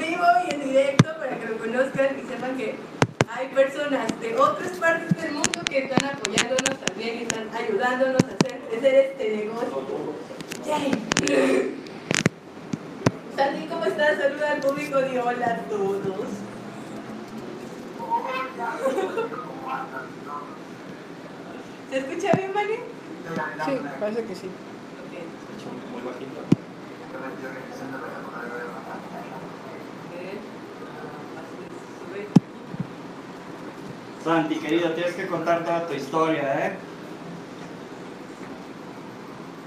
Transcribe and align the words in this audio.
vivo 0.00 0.24
y 0.48 0.54
en 0.54 0.60
directo 0.64 1.14
para 1.18 1.38
que 1.38 1.46
lo 1.46 1.58
conozcan 1.58 2.18
y 2.18 2.28
sepan 2.28 2.56
que 2.56 2.74
hay 3.28 3.48
personas 3.48 4.20
de 4.20 4.36
otras 4.36 4.70
partes 4.72 5.22
del 5.22 5.32
mundo 5.32 5.60
que 5.68 5.84
están 5.84 6.10
apoyándonos 6.10 6.78
también 6.84 7.18
y 7.18 7.22
están 7.22 7.48
ayudándonos 7.54 8.22
a 8.24 8.26
hacer, 8.26 8.60
hacer 8.76 8.94
este 8.94 9.36
negocio. 9.36 10.14
Yay. 10.66 11.76
Sandy, 13.36 13.66
¿cómo 13.66 13.84
estás? 13.84 14.18
Saluda 14.18 14.52
al 14.52 14.60
público 14.60 14.98
y 15.00 15.18
hola 15.18 15.46
a 15.46 15.56
todos. 15.68 16.26
¿Se 21.90 21.98
escucha 21.98 22.32
bien, 22.36 22.52
Mani? 22.52 22.74
Sí, 23.64 23.72
parece 23.98 24.24
que 24.24 24.34
sí. 24.34 24.46
Ok. 24.46 25.92
Muy 25.92 26.02
bajito. 26.02 26.40
Santi, 34.24 34.56
querido, 34.56 34.92
tienes 34.92 35.14
que 35.14 35.26
contar 35.26 35.64
toda 35.64 35.86
tu 35.86 35.94
historia, 35.94 36.66
¿eh? 36.66 36.76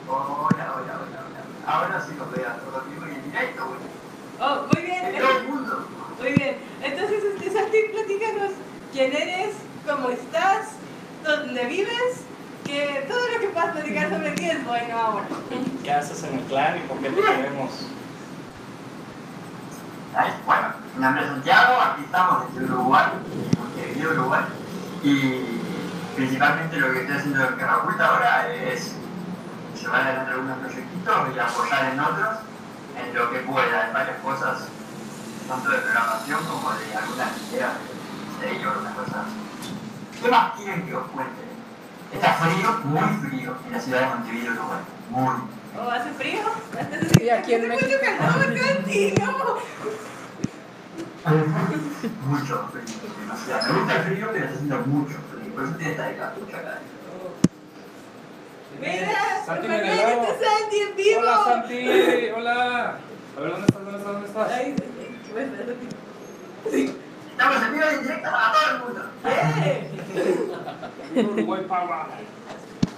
Hola, 0.08 0.26
hola, 0.38 0.74
hola, 0.76 1.00
hola. 1.08 1.44
Ahora 1.66 2.06
sí 2.06 2.14
lo 2.18 2.30
veo, 2.30 2.50
lo 2.72 2.82
vivo 2.92 3.06
en 3.06 3.24
directo, 3.32 3.66
güey. 3.66 3.80
Oh, 4.40 4.68
muy 4.72 4.84
bien. 4.84 5.06
En 5.06 5.20
todo 5.22 5.38
el 5.40 5.48
mundo. 5.48 5.88
Muy 6.20 6.34
bien. 6.34 6.58
Entonces, 6.84 7.24
este, 7.24 7.52
Santi, 7.52 7.78
platícanos 7.94 8.52
quién 8.92 9.16
eres, 9.16 9.56
cómo 9.90 10.10
estás, 10.10 10.68
dónde 11.24 11.66
vives, 11.66 12.22
que 12.64 13.06
todo 13.10 13.28
lo 13.34 13.40
que 13.40 13.48
puedas 13.48 13.72
platicar 13.72 14.10
sobre 14.10 14.32
ti 14.32 14.50
es 14.50 14.64
bueno 14.66 15.00
ahora. 15.00 15.26
¿Qué 15.84 15.92
haces 15.92 16.24
en 16.24 16.36
el 16.36 16.42
clan 16.46 16.78
y 16.78 16.82
por 16.82 16.98
qué 17.00 17.10
te 17.10 17.22
queremos? 17.22 17.72
Ay, 20.16 20.32
Bueno, 20.46 20.68
mi 20.96 21.02
nombre 21.02 21.24
es 21.24 21.30
Santiago, 21.30 21.82
aquí 21.82 22.04
estamos 22.04 22.54
desde 22.54 22.72
Uruguay, 22.72 23.06
Y 25.04 25.60
principalmente 26.16 26.78
lo 26.78 26.92
que 26.92 27.02
estoy 27.02 27.16
haciendo 27.18 27.46
en 27.48 27.56
Carraculta 27.56 28.06
ahora 28.08 28.54
es 28.54 28.94
llevar 29.80 30.02
adelante 30.02 30.32
algunos 30.32 30.58
proyectitos 30.60 31.16
y 31.36 31.40
apoyar 31.40 31.94
en 31.94 32.00
otros 32.00 32.30
en 33.00 33.16
lo 33.16 33.32
que 33.32 33.40
pueda, 33.40 33.88
en 33.88 33.94
varias 33.94 34.18
cosas, 34.22 34.68
tanto 35.48 35.70
de 35.70 35.78
programación 35.80 36.40
como 36.46 36.72
de 36.72 36.96
algunas 36.96 37.30
ideas 37.52 37.72
de 38.42 38.52
ello, 38.56 38.72
algunas 38.72 38.94
cosas. 38.94 39.26
¿Qué 40.22 40.30
más 40.30 40.54
quieren 40.56 40.86
que 40.86 40.96
os 40.96 41.08
cuente? 41.08 41.42
Está 42.14 42.34
frío, 42.34 42.80
muy 42.84 43.30
frío 43.30 43.56
en 43.66 43.72
la 43.72 43.80
ciudad 43.80 44.00
de 44.02 44.06
Montevideo, 44.08 44.52
Uruguay. 44.54 44.80
Muy. 45.10 45.36
¿O 45.76 45.90
hace 45.90 46.12
frío? 46.14 46.42
Aquí 47.38 47.54
en 47.56 47.72
Hace 47.72 47.84
mucho 47.84 47.86
México. 47.86 48.00
calor, 48.20 48.58
Santi, 48.76 49.14
no. 49.20 49.58
Mucho 52.28 52.68
frío, 52.72 52.84
demasiado. 53.20 53.74
Me 53.74 53.80
gusta 53.80 53.96
el 53.96 54.04
frío, 54.04 54.28
pero 54.34 54.46
está 54.46 54.56
haciendo 54.56 54.80
mucho 54.88 55.16
frío. 55.32 55.54
Por 55.54 55.64
eso 55.64 55.74
tiene 55.76 55.92
esta 55.92 56.08
de 56.08 56.18
capucha 56.18 56.58
acá. 56.58 56.80
Mira, 58.82 59.46
Santi 59.46 59.68
¿por 59.68 59.76
qué 59.78 59.82
Menelao. 59.84 60.24
está 60.24 60.50
Santi 60.60 60.78
en 60.80 60.96
vivo? 60.98 61.20
Hola 61.22 61.44
Santi, 61.46 62.30
hola. 62.36 62.98
A 63.38 63.40
ver, 63.40 63.52
¿dónde 63.52 63.66
estás? 63.68 63.84
¿Dónde 63.86 63.98
estás? 63.98 64.14
¿Dónde 64.14 64.28
estás? 64.28 64.50
Sí. 66.72 66.98
Estamos 67.32 67.64
en 67.64 67.74
vivo 67.74 67.86
y 67.90 67.94
en 67.96 68.02
directo 68.04 68.30
para 68.30 68.52
todo 68.52 68.76
el 68.76 68.84
mundo. 68.84 69.02
¡Eh! 69.26 71.24
Uruguay 71.24 71.66
Power. 71.68 72.06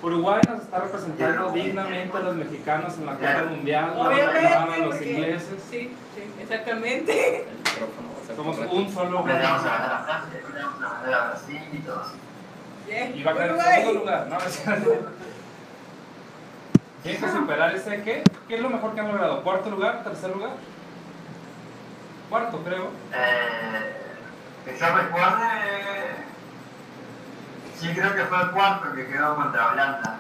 Uruguay 0.01 0.41
nos 0.47 0.61
está 0.61 0.79
representando 0.79 1.51
dignamente 1.51 2.17
a 2.17 2.19
los 2.21 2.35
mexicanos 2.35 2.97
en 2.97 3.05
la 3.05 3.13
Copa 3.13 3.43
Mundial, 3.49 3.93
Obviamente, 3.97 4.41
reclaman 4.41 4.81
los 4.89 5.01
ingleses. 5.01 5.63
Sí, 5.69 5.91
sí, 6.15 6.23
exactamente. 6.41 7.45
Somos 8.33 8.57
un 8.57 8.93
solo 8.93 9.25
Le 9.25 9.33
vamos 9.33 9.65
a 9.65 9.69
ganar 9.69 9.91
a 9.91 10.03
Francia, 10.03 10.39
le 10.53 10.63
vamos 10.63 10.81
a 10.81 11.01
ganar 11.01 11.13
a 11.13 11.27
Brasil 11.27 11.61
y 11.71 11.77
todo 11.79 12.01
así. 12.01 12.17
Y 13.15 13.23
va 13.23 13.31
a 13.31 13.33
quedar 13.33 13.49
en 13.49 13.61
segundo 13.61 13.99
lugar, 13.99 14.27
¿no? 14.27 14.37
Tienes 17.03 17.21
que 17.21 17.31
superar 17.31 17.75
ese 17.75 18.01
qué? 18.03 18.23
¿Qué 18.47 18.55
es 18.55 18.61
lo 18.61 18.69
mejor 18.69 18.93
que 18.93 18.99
han 18.99 19.07
logrado? 19.09 19.43
¿Cuarto 19.43 19.69
lugar? 19.69 20.03
¿Tercer 20.03 20.31
lugar? 20.31 20.53
Cuarto, 22.29 22.63
creo. 22.63 22.89
Eh, 23.13 24.01
que 24.65 24.77
yo 24.77 24.85
recuerde. 24.95 25.45
Sí, 27.79 27.93
creo 27.93 28.15
que 28.15 28.23
fue 28.23 28.41
el 28.41 28.51
cuarto 28.51 28.93
que 28.95 29.07
quedó 29.07 29.35
contra 29.35 29.71
Holanda 29.71 30.19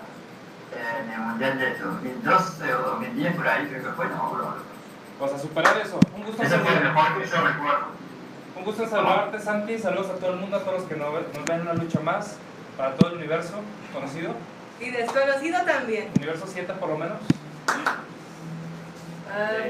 en 0.75 1.11
el 1.11 1.19
Mundial 1.19 1.57
del 1.57 1.79
2012 1.79 2.73
o 2.75 2.81
2010, 2.81 3.35
por 3.35 3.47
ahí 3.47 3.67
creo 3.67 3.83
que 3.83 3.91
fue, 3.91 4.07
no 4.07 4.33
me 4.33 4.74
acuerdo. 5.15 5.19
Pues 5.19 5.33
a 5.33 5.39
superar 5.39 5.77
eso. 5.77 5.99
Un 6.15 6.23
gusto 6.23 6.43
en 6.43 6.49
saludarte. 6.49 6.87
Un 8.57 8.63
gusto 8.63 8.83
en 8.83 8.89
saludarte, 8.89 9.39
Santi. 9.39 9.79
Saludos 9.79 10.11
a 10.11 10.15
todo 10.15 10.33
el 10.33 10.39
mundo, 10.39 10.57
a 10.57 10.59
todos 10.59 10.81
los 10.81 10.89
que 10.89 10.95
nos 10.95 11.13
ven 11.45 11.61
una 11.61 11.73
lucha 11.73 11.99
más 11.99 12.37
para 12.77 12.95
todo 12.95 13.11
el 13.11 13.17
universo 13.17 13.61
conocido. 13.93 14.33
Y 14.79 14.89
desconocido 14.89 15.61
también. 15.65 16.09
Universo 16.17 16.45
7 16.47 16.73
por 16.73 16.89
lo 16.89 16.97
menos. 16.97 17.17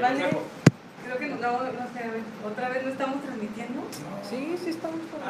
consejo. 0.00 0.42
Creo 1.04 1.18
que 1.18 1.28
no, 1.28 1.36
no 1.38 1.86
sé, 1.94 2.02
a 2.02 2.10
ver, 2.10 2.22
otra 2.44 2.68
vez 2.68 2.82
no 2.84 2.90
estamos 2.90 3.22
transmitiendo. 3.22 3.82
Sí, 4.28 4.58
sí 4.62 4.70
estamos 4.70 5.00
por 5.02 5.20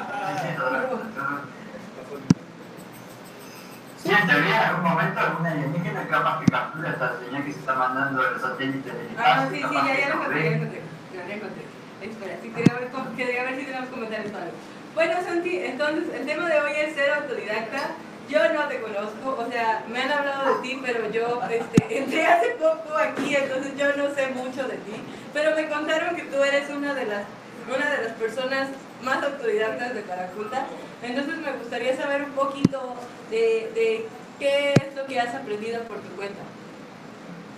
Sí, 4.06 4.12
en 4.12 4.26
teoría, 4.28 4.56
en 4.56 4.68
algún 4.70 4.84
momento 4.84 5.20
alguna 5.20 5.50
alienígena 5.50 6.06
capaz 6.08 6.40
que 6.40 6.46
captura 6.46 6.90
esta 6.90 7.18
señal 7.18 7.44
que 7.44 7.52
se 7.52 7.58
está 7.58 7.74
mandando 7.74 8.22
de 8.22 8.30
los 8.30 8.40
satélites 8.42 8.92
del 8.92 9.08
Ah, 9.18 9.48
sí, 9.50 9.56
sí, 9.56 9.74
ya, 9.74 9.98
ya 9.98 10.08
lo 10.08 10.14
encontré, 10.14 10.42
ya 10.44 10.50
lo 10.50 10.56
encontré. 10.56 10.82
Ya 11.12 11.24
lo 11.26 11.32
encontré. 11.34 11.62
Espera, 12.02 12.36
sí, 12.42 12.48
quería 12.50 12.74
ver, 12.74 12.88
cómo- 12.92 13.16
quería 13.16 13.42
ver 13.42 13.56
si 13.58 13.64
tenemos 13.64 13.88
comentarios 13.88 14.32
o 14.32 14.36
algo. 14.36 14.52
Bueno, 14.94 15.14
Santi, 15.24 15.58
entonces 15.58 16.04
el 16.14 16.26
tema 16.26 16.48
de 16.48 16.60
hoy 16.60 16.72
es 16.76 16.94
ser 16.94 17.10
autodidacta. 17.14 17.80
Yo 18.28 18.52
no 18.52 18.62
te 18.68 18.80
conozco, 18.80 19.36
o 19.38 19.50
sea, 19.50 19.84
me 19.88 20.02
han 20.02 20.10
hablado 20.10 20.54
de 20.56 20.62
ti, 20.62 20.80
pero 20.84 21.10
yo 21.10 21.40
este, 21.50 21.98
entré 21.98 22.26
hace 22.26 22.50
poco 22.58 22.96
aquí, 22.98 23.34
entonces 23.36 23.76
yo 23.76 23.96
no 23.96 24.12
sé 24.14 24.28
mucho 24.28 24.66
de 24.66 24.76
ti. 24.78 25.02
Pero 25.32 25.54
me 25.54 25.68
contaron 25.68 26.16
que 26.16 26.22
tú 26.22 26.42
eres 26.42 26.68
una 26.70 26.92
de 26.94 27.06
las, 27.06 27.22
una 27.68 27.90
de 27.90 28.02
las 28.04 28.12
personas 28.14 28.68
más 29.02 29.22
autodidactas 29.22 29.94
de 29.94 30.02
Caraculta. 30.02 30.66
Entonces 31.02 31.36
me 31.38 31.52
gustaría 31.52 31.96
saber 31.96 32.22
un 32.24 32.32
poquito 32.32 32.96
de, 33.30 33.70
de 33.74 34.08
qué 34.38 34.72
es 34.74 34.94
lo 34.96 35.06
que 35.06 35.20
has 35.20 35.34
aprendido 35.34 35.82
por 35.84 35.98
tu 35.98 36.08
cuenta. 36.16 36.40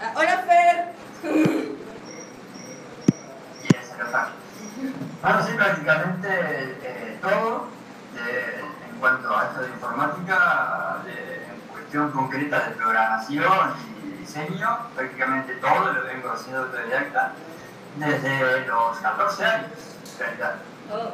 Ah, 0.02 0.12
hola, 0.16 0.38
Fer. 0.38 0.94
Y 3.64 3.76
esa 3.76 3.92
es 3.92 3.98
la 3.98 4.10
parte. 4.12 4.32
Bueno, 5.22 5.42
sí, 5.46 5.52
prácticamente 5.56 6.28
eh, 6.30 7.18
todo 7.20 7.66
eh, 8.16 8.60
en 8.92 8.98
cuanto 9.00 9.36
a 9.36 9.44
esto 9.46 9.62
de 9.62 9.68
informática, 9.68 10.98
de- 11.04 11.44
en 11.44 11.60
cuestión 11.72 12.10
concreta 12.12 12.68
de 12.68 12.74
programación 12.76 13.74
y 14.04 14.20
diseño, 14.20 14.78
prácticamente 14.94 15.54
todo 15.56 15.92
lo 15.92 16.04
vengo 16.04 16.30
haciendo 16.30 16.62
autodidacta 16.62 17.32
desde 17.96 18.66
los 18.66 18.98
14 18.98 19.44
años, 19.44 19.70
en 20.12 20.18
realidad. 20.18 20.54
Oh. 20.92 21.12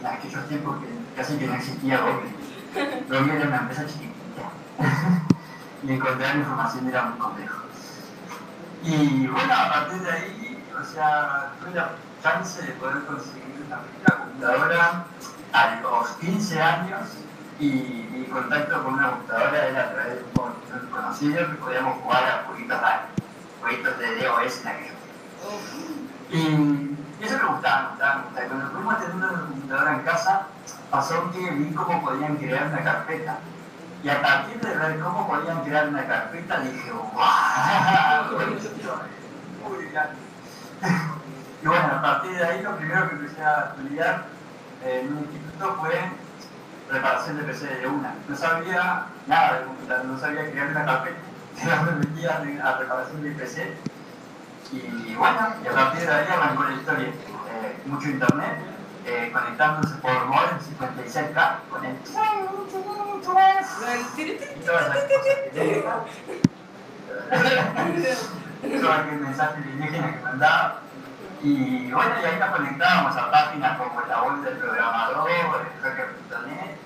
En 0.00 0.06
aquellos 0.06 0.48
tiempos 0.48 0.78
que 0.82 0.88
casi 1.20 1.36
que 1.38 1.46
no 1.46 1.54
existía 1.54 1.98
Google. 2.00 2.30
Google 2.74 3.36
era 3.36 3.48
una 3.48 3.56
empresa 3.58 3.86
chiquitita. 3.86 4.42
y 5.82 5.92
encontrar 5.92 6.36
información 6.36 6.88
era 6.88 7.02
muy 7.04 7.18
complejo. 7.18 7.62
Y 8.84 9.26
bueno, 9.26 9.52
a 9.54 9.68
partir 9.68 10.00
de 10.02 10.10
ahí, 10.10 10.64
o 10.80 10.84
sea, 10.84 11.52
tuve 11.60 11.74
la 11.74 11.90
chance 12.22 12.62
de 12.62 12.72
poder 12.72 13.04
conseguir 13.04 13.64
una 13.66 14.16
computadora 14.16 15.04
a 15.52 15.80
los 15.80 16.08
15 16.20 16.62
años 16.62 17.08
y 17.60 18.08
mi 18.10 18.24
contacto 18.24 18.82
con 18.82 18.94
una 18.94 19.10
computadora 19.10 19.68
era 19.68 19.82
a 19.82 19.92
través 19.92 20.14
de 20.14 20.24
un 20.40 20.90
conocido 20.90 21.50
que 21.50 21.54
podíamos 21.56 21.98
jugar 21.98 22.24
a 22.24 22.44
jueguitos 22.46 22.80
raros, 22.80 23.06
jueguitos 23.60 23.98
de 23.98 24.16
DOS 24.16 24.60
en 24.62 24.68
aquellos 24.68 25.02
y 26.30 27.24
eso 27.24 27.38
me 27.38 27.48
gustaba, 27.52 27.82
me 27.82 27.88
gustaba, 27.90 28.14
me 28.16 28.22
gustaba. 28.24 28.48
Cuando 28.48 28.70
fuimos 28.70 28.98
tener 28.98 29.16
una 29.16 29.28
computadora 29.28 29.92
en 29.94 30.02
casa, 30.02 30.46
pasó 30.92 31.32
que 31.32 31.50
vi 31.50 31.72
cómo 31.72 32.04
podían 32.04 32.36
crear 32.36 32.66
una 32.66 32.84
carpeta. 32.84 33.38
Y 34.04 34.08
a 34.10 34.20
partir 34.20 34.60
de 34.60 34.76
ver 34.76 35.00
cómo 35.00 35.26
podían 35.26 35.64
crear 35.64 35.88
una 35.88 36.06
carpeta, 36.06 36.60
dije, 36.60 36.92
grande. 39.90 40.16
Y 41.62 41.66
bueno, 41.68 41.86
a 41.94 42.02
partir 42.02 42.32
de 42.32 42.44
ahí 42.44 42.60
lo 42.60 42.76
primero 42.76 43.08
que 43.08 43.14
empecé 43.14 43.40
a 43.40 43.70
estudiar 43.70 44.24
en 44.84 45.12
un 45.12 45.18
instituto 45.20 45.76
fue 45.78 45.94
reparación 46.90 47.36
de 47.36 47.44
PC 47.44 47.66
de 47.66 47.86
una. 47.86 48.14
No 48.28 48.36
sabía 48.36 49.06
nada 49.28 49.60
de 49.60 49.64
computadora, 49.66 50.08
no 50.08 50.18
sabía 50.18 50.50
crear 50.50 50.70
una 50.70 50.84
carpeta. 50.84 51.18
Pero 51.62 51.82
me 51.84 51.92
metía 51.92 52.42
a 52.64 52.78
reparación 52.78 53.22
de 53.22 53.30
PC 53.30 53.76
y 54.72 55.14
bueno, 55.14 55.54
y 55.62 55.68
a 55.68 55.72
partir 55.72 56.06
de 56.06 56.12
ahí 56.12 56.26
arrancó 56.28 56.64
la 56.64 56.72
historia. 56.72 57.08
Eh, 57.08 57.82
mucho 57.86 58.08
internet, 58.08 58.56
eh, 59.06 59.30
conectándose 59.32 59.94
por 59.96 60.26
modem 60.26 60.58
56K 60.58 61.56
con 61.70 61.84
el... 61.84 61.96
cosas. 64.66 64.96
Todo 68.80 68.92
aquel 68.92 69.20
mensaje 69.20 69.56
alienígena 69.56 70.12
que 70.12 70.20
mandaba. 70.20 70.80
Y 71.42 71.90
bueno, 71.90 72.14
y 72.22 72.24
ahí 72.24 72.38
nos 72.38 72.50
conectábamos 72.50 73.16
a 73.16 73.30
páginas 73.30 73.78
como 73.78 74.00
la 74.02 74.22
web 74.22 74.42
del 74.42 74.58
programador, 74.58 75.28
el 75.28 75.82
hacker.net, 75.82 76.76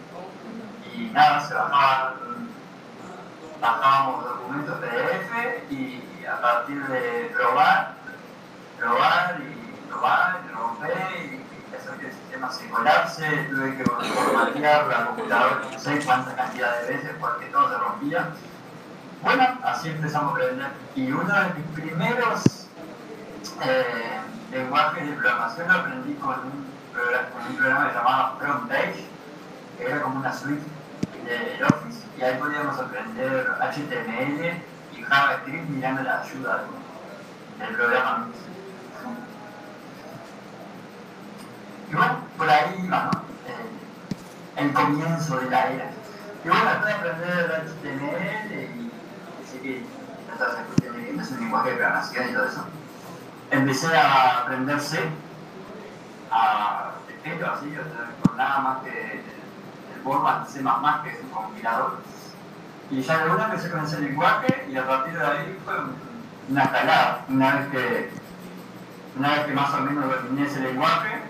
y 0.94 1.10
nada, 1.12 1.40
se 1.40 1.52
bajaban, 1.52 2.14
bajábamos 3.60 4.24
documentos 4.24 4.78
PDF 4.78 5.70
y 5.70 6.24
a 6.24 6.40
partir 6.40 6.82
de 6.86 7.32
probar, 7.36 7.92
probar 8.78 9.36
y 9.40 9.88
probar 9.90 10.40
romper 10.54 10.96
y 11.16 11.45
que 11.98 12.06
el 12.06 12.12
sistema 12.12 12.50
se 12.52 12.68
colapse, 12.68 13.48
tuve 13.50 13.76
que 13.76 13.84
formatear 13.84 14.86
la 14.86 15.06
computadora 15.06 15.60
no 15.70 15.78
sé 15.78 16.00
cuánta 16.04 16.34
cantidad 16.34 16.80
de 16.80 16.94
veces 16.94 17.10
porque 17.20 17.46
todo 17.46 17.70
se 17.70 17.78
rompía. 17.78 18.28
Bueno, 19.22 19.58
así 19.64 19.88
empezamos 19.88 20.32
a 20.32 20.36
aprender. 20.36 20.68
Y 20.94 21.10
uno 21.10 21.34
de 21.34 21.54
mis 21.54 21.66
primeros 21.74 22.66
eh, 23.64 24.20
lenguajes 24.52 25.08
de 25.08 25.12
programación 25.14 25.68
lo 25.68 25.74
aprendí 25.74 26.14
con 26.14 26.34
un 26.34 26.66
programa, 26.92 27.28
un 27.48 27.56
programa 27.56 27.92
llamado 27.92 28.38
FrontPage, 28.38 29.04
que 29.78 29.84
era 29.84 30.02
como 30.02 30.20
una 30.20 30.32
suite 30.32 30.62
del 31.24 31.64
Office, 31.64 32.06
y 32.18 32.22
ahí 32.22 32.38
podíamos 32.38 32.78
aprender 32.78 33.48
HTML 33.60 34.62
y 34.96 35.02
JavaScript 35.02 35.68
mirando 35.68 36.02
la 36.02 36.20
ayuda 36.22 36.64
del 37.58 37.74
programa. 37.74 38.28
Por 42.46 42.54
ahí 42.54 42.80
iba, 42.84 43.10
¿no? 43.12 43.22
El, 44.56 44.66
el 44.66 44.72
comienzo 44.72 45.36
de 45.38 45.50
la 45.50 45.66
era. 45.68 45.90
Y 46.44 46.48
bueno, 46.48 46.64
de 46.84 46.92
aprender 46.92 47.66
HTML 47.66 48.52
y 48.52 48.92
así 49.44 49.58
que 49.58 49.82
estas 50.32 50.54
cuestiones 50.54 51.30
un 51.32 51.40
lenguaje 51.40 51.70
de 51.70 51.76
programación 51.76 52.30
y 52.30 52.32
todo 52.32 52.46
eso, 52.46 52.64
empecé 53.50 53.96
a 53.96 54.42
aprender 54.42 54.76
a 56.30 56.92
escribir 57.08 57.44
así, 57.44 57.66
o 57.66 57.82
sea, 57.82 58.10
con 58.22 58.36
nada 58.36 58.58
más 58.60 58.78
que 58.84 59.12
el 59.12 60.02
format 60.04 60.46
C++ 60.46 60.60
que 60.60 61.10
es 61.10 61.20
un 61.24 61.30
compilador. 61.30 61.98
Y 62.92 63.02
ya 63.02 63.24
de 63.24 63.30
una 63.30 63.44
empecé 63.46 63.70
con 63.70 63.84
ese 63.84 64.00
lenguaje 64.00 64.68
y 64.70 64.76
a 64.76 64.86
partir 64.86 65.18
de 65.18 65.26
ahí 65.26 65.58
fue 65.64 65.74
una 66.48 66.62
escalada. 66.62 67.24
Una 67.28 67.56
vez 67.56 67.68
que, 67.70 68.10
una 69.18 69.30
vez 69.30 69.46
que 69.46 69.52
más 69.52 69.74
o 69.74 69.78
menos 69.78 70.22
dominé 70.22 70.46
ese 70.46 70.60
lenguaje, 70.60 71.25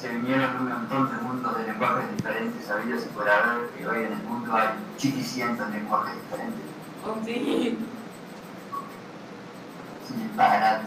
se 0.00 0.08
vinieron 0.10 0.56
un 0.56 0.68
montón 0.68 1.10
de 1.10 1.22
mundos 1.22 1.58
de 1.58 1.64
lenguajes 1.64 2.16
diferentes, 2.16 2.66
sabidos 2.66 3.04
y 3.04 3.08
por 3.08 3.28
haber, 3.28 3.68
que 3.70 3.86
hoy 3.86 4.04
en 4.04 4.12
el 4.12 4.22
mundo 4.24 4.54
hay 4.54 4.68
chiquicientos 4.98 5.70
lenguajes 5.70 6.14
diferentes. 6.22 6.60
Oh, 7.04 7.16
sí. 7.24 7.78
Sí, 10.06 10.30
para 10.36 10.82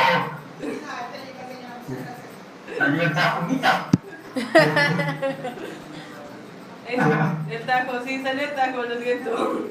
El 7.50 7.62
tajo, 7.66 8.04
sí, 8.06 8.22
salió 8.22 8.44
el 8.44 8.56
tajo, 8.56 8.84
lo 8.84 9.00
siento. 9.00 9.70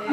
Eh, 0.00 0.08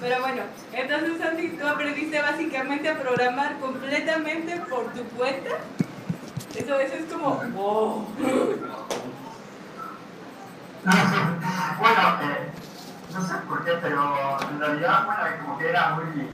Pero 0.00 0.20
bueno, 0.20 0.42
entonces 0.72 1.18
Santi, 1.18 1.48
tú 1.48 1.66
aprendiste 1.66 2.20
básicamente 2.20 2.88
a 2.88 2.98
programar 2.98 3.58
completamente 3.58 4.56
por 4.68 4.92
tu 4.92 5.02
cuenta. 5.16 5.50
Eso, 6.54 6.80
eso 6.80 6.94
es 6.94 7.12
como, 7.12 7.34
wow. 7.54 8.06
bueno, 11.78 12.02
eh, 12.22 12.50
no 13.12 13.26
sé 13.26 13.34
por 13.48 13.64
qué, 13.64 13.72
pero 13.82 14.38
en 14.50 14.60
realidad, 14.60 15.04
bueno, 15.06 15.22
como 15.44 15.58
que 15.58 15.68
era 15.68 15.94
muy, 15.96 16.30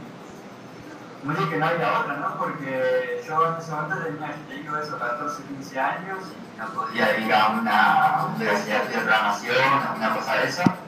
muy 1.25 1.35
de 1.35 1.51
que 1.51 1.57
no 1.57 1.67
había 1.67 2.01
otra, 2.01 2.17
¿no? 2.17 2.39
Porque 2.39 3.25
yo 3.27 3.49
en 3.49 3.59
ese 3.59 3.71
momento 3.73 4.05
tenía, 4.05 4.35
te 4.49 4.55
digo 4.55 4.77
eso, 4.77 4.99
14, 4.99 5.43
15 5.45 5.81
años 5.81 6.19
y 6.37 6.59
no 6.59 6.67
podía 6.69 7.19
ir 7.19 7.35
a 7.35 7.49
una 7.49 8.27
universidad 8.37 8.85
de 8.85 8.99
programación, 8.99 9.57
una 9.97 10.15
cosa 10.15 10.35
de 10.37 10.49
esa. 10.49 10.82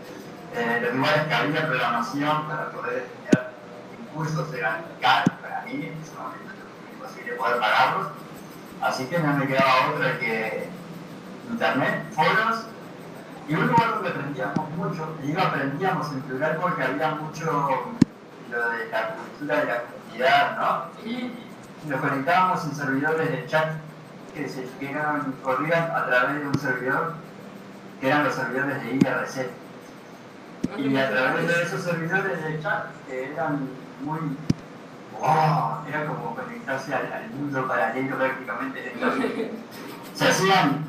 Eh, 0.57 0.81
los 0.83 0.95
lugares 0.95 1.27
que 1.27 1.35
había 1.35 1.67
programación 1.67 2.47
para 2.47 2.71
poder 2.71 3.03
estudiar 3.03 3.51
cursos 4.15 4.55
eran 4.55 4.85
caros 5.01 5.35
para 5.43 5.63
mí, 5.63 5.73
en 5.73 6.01
ese 6.01 6.15
momento 6.17 6.55
imposible 6.93 7.33
poder 7.33 7.59
pagarlos. 7.59 8.07
Así 8.81 9.07
que 9.07 9.19
no 9.19 9.33
me 9.35 9.49
quedaba 9.49 9.91
otra 9.93 10.17
que 10.21 10.69
internet, 11.51 12.05
foros 12.13 12.67
y 13.49 13.55
un 13.55 13.67
lugar 13.67 13.95
donde 13.95 14.11
aprendíamos 14.11 14.71
mucho, 14.71 15.17
y 15.25 15.27
digo 15.27 15.43
aprendíamos 15.43 16.13
en 16.13 16.23
plural 16.23 16.59
porque 16.61 16.83
había 16.85 17.11
mucho 17.17 17.93
lo 18.49 18.71
de 18.71 18.89
la 18.91 19.09
cultura 19.09 19.57
de 19.57 19.65
la 19.67 19.83
comunidad, 19.83 20.57
¿no? 20.57 21.11
Y 21.11 21.33
nos 21.89 22.01
conectábamos 22.01 22.65
en 22.65 22.77
servidores 22.77 23.29
de 23.29 23.47
chat 23.47 23.73
que 24.33 24.49
se 24.49 24.63
que 24.79 24.97
corrían 25.43 25.91
a 25.91 26.07
través 26.07 26.41
de 26.41 26.47
un 26.47 26.59
servidor 26.61 27.15
que 28.01 28.07
eran 28.07 28.23
los 28.23 28.35
servidores 28.35 28.83
de 28.83 28.95
IRC. 28.95 29.64
Y 30.77 30.97
a 30.97 31.11
través 31.11 31.47
de 31.47 31.63
esos 31.63 31.83
servidores 31.83 32.43
de 32.45 32.61
chat 32.61 32.87
que 33.07 33.33
eran 33.33 33.69
muy 34.01 34.19
wow, 35.19 35.87
era 35.89 36.07
como 36.07 36.35
conectarse 36.35 36.95
al, 36.95 37.13
al 37.13 37.31
mundo 37.31 37.67
paralelo 37.69 38.17
prácticamente. 38.17 38.93
Entonces, 38.93 39.51
se 40.15 40.29
hacían 40.29 40.85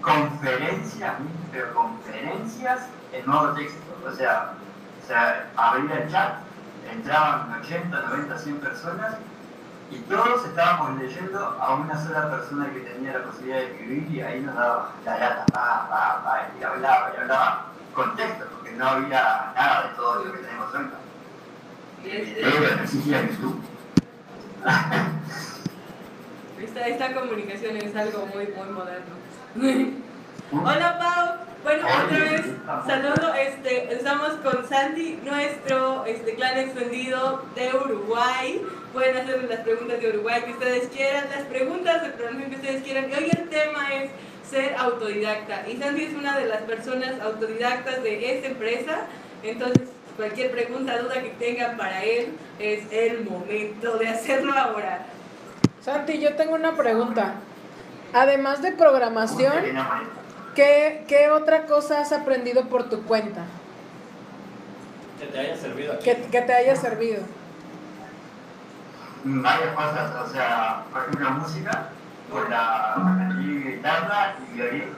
conferencias, 0.00 1.14
pero 1.52 1.74
conferencias 1.74 2.80
en 3.12 3.30
modo 3.30 3.54
texto. 3.54 3.80
O 4.06 4.12
sea, 4.12 4.54
o 5.02 5.06
sea, 5.06 5.48
abría 5.56 6.02
el 6.02 6.10
chat, 6.10 6.34
entraban 6.90 7.60
80, 7.62 8.00
90, 8.00 8.38
100 8.38 8.56
personas 8.60 9.14
y 9.90 9.98
todos 10.00 10.44
estábamos 10.44 11.00
leyendo 11.00 11.38
a 11.38 11.74
una 11.76 11.98
sola 11.98 12.30
persona 12.30 12.70
que 12.70 12.80
tenía 12.80 13.14
la 13.14 13.24
posibilidad 13.24 13.58
de 13.58 13.72
escribir 13.72 14.10
y 14.10 14.20
ahí 14.20 14.40
nos 14.40 14.54
daba 14.54 14.92
la 15.04 15.18
lata, 15.18 15.46
pa, 15.46 15.88
pa, 15.88 16.22
pa, 16.24 16.48
y 16.60 16.62
hablaba 16.62 17.12
y 17.16 17.20
hablaba 17.20 17.66
con 17.94 18.14
texto, 18.16 18.44
porque 18.68 18.76
no 18.76 18.88
había 18.88 19.52
nada 19.54 19.88
de 19.88 19.96
todo 19.96 20.24
lo 20.24 20.32
que 20.32 20.38
tenemos 20.38 20.74
hoy. 20.74 20.86
Pero 22.02 22.76
no 22.76 22.82
existía 22.82 23.22
YouTube. 23.22 23.60
Esta, 26.60 26.88
esta 26.88 27.14
comunicación 27.14 27.76
es 27.76 27.94
algo 27.94 28.26
muy, 28.26 28.46
muy 28.48 28.68
moderno. 28.68 29.14
Hola 30.50 30.98
Pau, 30.98 31.36
bueno 31.62 31.86
otra 31.86 32.18
vez 32.18 32.46
saludo, 32.86 33.34
este, 33.34 33.92
estamos 33.92 34.30
con 34.42 34.66
Santi, 34.66 35.20
nuestro 35.22 36.06
este, 36.06 36.34
clan 36.36 36.56
extendido 36.58 37.44
de 37.54 37.76
Uruguay. 37.76 38.62
Pueden 38.94 39.18
hacernos 39.18 39.50
las 39.50 39.60
preguntas 39.60 40.00
de 40.00 40.08
Uruguay 40.08 40.42
que 40.44 40.52
ustedes 40.52 40.88
quieran, 40.88 41.26
las 41.30 41.46
preguntas 41.46 42.02
de 42.02 42.08
programación 42.10 42.50
que 42.50 42.56
ustedes 42.56 42.82
quieran. 42.82 43.10
Y 43.10 43.14
hoy 43.14 43.30
el 43.30 43.48
tema 43.50 43.94
es 43.94 44.10
ser 44.50 44.74
autodidacta. 44.76 45.68
Y 45.68 45.76
Santi 45.76 46.04
es 46.04 46.14
una 46.14 46.38
de 46.38 46.46
las 46.46 46.62
personas 46.62 47.20
autodidactas 47.20 48.02
de 48.02 48.34
esta 48.36 48.48
empresa. 48.48 49.00
Entonces, 49.42 49.88
cualquier 50.16 50.50
pregunta, 50.50 50.98
duda 50.98 51.14
que 51.22 51.30
tengan 51.38 51.76
para 51.76 52.02
él, 52.04 52.32
es 52.58 52.84
el 52.92 53.24
momento 53.24 53.98
de 53.98 54.08
hacerlo 54.08 54.52
ahora. 54.52 55.06
Santi, 55.80 56.18
yo 56.20 56.34
tengo 56.34 56.54
una 56.54 56.76
pregunta. 56.76 57.34
Además 58.12 58.62
de 58.62 58.72
programación, 58.72 59.52
¿qué, 60.54 61.04
qué 61.06 61.30
otra 61.30 61.66
cosa 61.66 62.00
has 62.00 62.10
aprendido 62.12 62.64
por 62.68 62.88
tu 62.88 63.02
cuenta 63.04 63.42
Que 65.20 65.26
te 65.26 65.38
haya 65.38 65.56
servido 65.56 65.92
aquí. 65.92 66.04
que, 66.04 66.16
que 66.30 66.40
te 66.42 66.52
haya 66.54 66.74
servido? 66.74 67.22
varias 69.24 69.74
cosas, 69.74 70.26
o 70.26 70.32
sea, 70.32 70.84
por 70.92 71.02
ejemplo, 71.02 71.30
música, 71.32 71.88
con 72.30 72.50
la 72.50 72.96
guitarra 73.38 74.34
y 74.40 74.54
violín. 74.54 74.94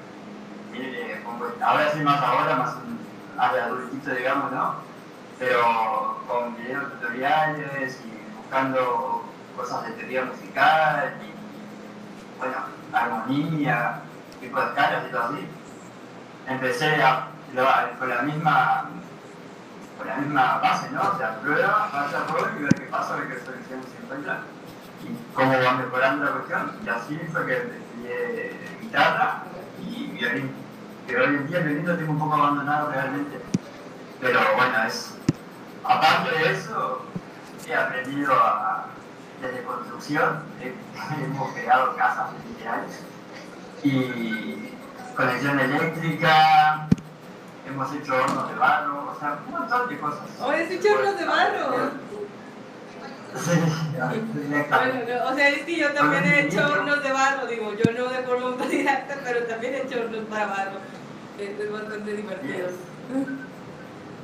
Eh, 0.75 1.22
ahora 1.62 1.90
sí 1.92 2.00
más 2.00 2.22
ahora, 2.22 2.56
más 2.56 3.52
de 3.52 3.60
adultito, 3.60 4.10
digamos, 4.14 4.52
¿no? 4.52 4.75
Pero 5.38 6.20
con 6.26 6.56
videos 6.56 6.92
tutoriales 6.92 8.00
y 8.04 8.37
buscando 8.37 9.25
cosas 9.56 9.87
de 9.87 9.92
teoría 9.92 10.25
musical 10.25 11.14
y, 11.22 12.38
bueno, 12.38 12.56
armonía, 12.92 14.00
tipo 14.40 14.60
escalas 14.60 15.04
y 15.08 15.12
todo 15.12 15.22
así. 15.25 15.49
Empecé 16.46 17.02
con 17.99 18.08
la 18.08 18.22
misma 18.22 18.90
con 19.99 20.08
la 20.08 20.16
misma 20.16 20.58
base, 20.58 20.90
¿no? 20.90 21.02
O 21.02 21.18
sea, 21.18 21.38
prueba, 21.40 21.90
vaya 21.92 22.25
rol 22.26 22.50
y 22.58 22.62
ver 22.62 22.75
qué 22.75 22.87
pasa, 22.87 23.16
ver 23.16 23.28
qué 23.28 23.44
solución 23.44 23.82
se 23.82 24.02
encuentra 24.02 24.38
y 24.59 24.59
cómo 25.34 25.52
va 25.52 25.75
mejorando 25.75 26.25
la 26.25 26.30
cuestión. 26.32 26.72
Y 26.84 26.88
así 26.88 27.20
fue 27.32 27.46
que 27.46 27.52
estudié 27.54 28.60
guitarra 28.80 29.44
y 29.80 30.06
violín. 30.06 30.52
Que 31.06 31.16
hoy 31.16 31.26
en 31.26 31.46
día 31.49 31.58
el 31.58 31.64
violín 31.64 31.87
lo 31.87 31.96
tengo 31.96 32.12
un 32.12 32.18
poco 32.18 32.34
abandonado 32.34 32.90
realmente. 32.90 33.40
Pero 34.20 34.40
bueno, 34.56 34.84
es. 34.87 35.14
Aparte 35.82 36.38
de 36.38 36.52
eso, 36.52 37.02
he 37.66 37.75
aprendido 37.75 38.32
a, 38.34 38.87
desde 39.40 39.62
construcción, 39.62 40.42
hemos 41.25 41.52
creado 41.52 41.96
casas 41.96 42.30
literales 42.49 43.00
y 43.82 44.75
conexión 45.16 45.58
eléctrica, 45.58 46.87
hemos 47.66 47.92
hecho 47.94 48.14
hornos 48.14 48.49
de 48.50 48.54
barro, 48.56 49.10
o 49.10 49.18
sea, 49.18 49.38
un 49.46 49.52
montón 49.52 49.88
de 49.88 49.99
cosas. 49.99 50.20
¿Oh, 50.40 50.50
has 50.50 50.70
hecho 50.70 50.92
hornos 50.92 51.18
de 51.18 51.25
barro? 51.25 51.90
Sí, 53.37 53.60
bueno, 54.18 54.94
no, 55.24 55.30
o 55.30 55.34
sea, 55.34 55.48
es 55.48 55.62
que 55.62 55.76
yo 55.76 55.92
también 55.92 56.24
he 56.24 56.40
hecho 56.46 56.66
hornos 56.66 57.02
de 57.02 57.12
barro, 57.12 57.46
digo, 57.46 57.72
yo 57.74 57.92
no 57.92 58.10
de 58.10 58.22
forma 58.22 58.46
autodidacta, 58.48 59.16
pero 59.24 59.44
también 59.46 59.74
he 59.74 59.78
hecho 59.82 60.00
hornos 60.00 60.24
para 60.28 60.46
barro. 60.46 60.78
Es 61.38 61.72
bastante 61.72 62.12
divertido. 62.14 62.68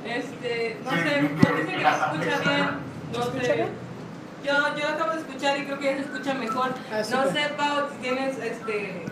Este, 0.05 0.77
no 0.83 0.91
sé, 0.91 1.21
me 1.21 1.29
dice 1.61 1.75
que 1.75 1.83
se 1.83 2.29
escucha 2.29 2.39
bien, 2.49 2.69
no 3.13 3.23
sé. 3.41 3.65
Yo, 4.45 4.53
yo 4.77 4.87
acabo 4.87 5.11
de 5.11 5.17
escuchar 5.19 5.57
y 5.57 5.65
creo 5.65 5.79
que 5.79 5.85
ya 5.85 5.95
se 5.95 6.01
escucha 6.03 6.33
mejor. 6.35 6.69
Ah, 6.91 7.01
No 7.11 7.31
sé, 7.31 7.49
Pau, 7.57 7.87
si 7.91 7.97
tienes, 8.01 8.37
este, 8.37 9.05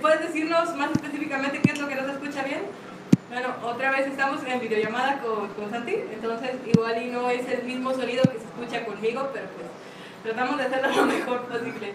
¿puedes 0.00 0.20
decirnos 0.20 0.74
más 0.76 0.90
específicamente 0.92 1.60
qué 1.62 1.72
es 1.72 1.78
lo 1.78 1.86
que 1.88 1.94
no 1.94 2.04
se 2.06 2.12
escucha 2.12 2.42
bien? 2.42 2.62
Bueno, 3.30 3.54
otra 3.62 3.92
vez 3.92 4.08
estamos 4.08 4.42
en 4.42 4.58
videollamada 4.58 5.20
con, 5.20 5.46
con 5.50 5.70
Santi, 5.70 5.94
entonces 6.12 6.56
igual 6.66 7.00
y 7.00 7.10
no 7.12 7.30
es 7.30 7.48
el 7.48 7.62
mismo 7.62 7.92
sonido 7.92 8.24
que 8.24 8.40
se 8.40 8.44
escucha 8.44 8.84
conmigo, 8.84 9.30
pero 9.32 9.46
pues 9.54 9.68
tratamos 10.24 10.58
de 10.58 10.64
hacerlo 10.64 10.88
lo 10.96 11.06
mejor 11.06 11.42
posible. 11.42 11.94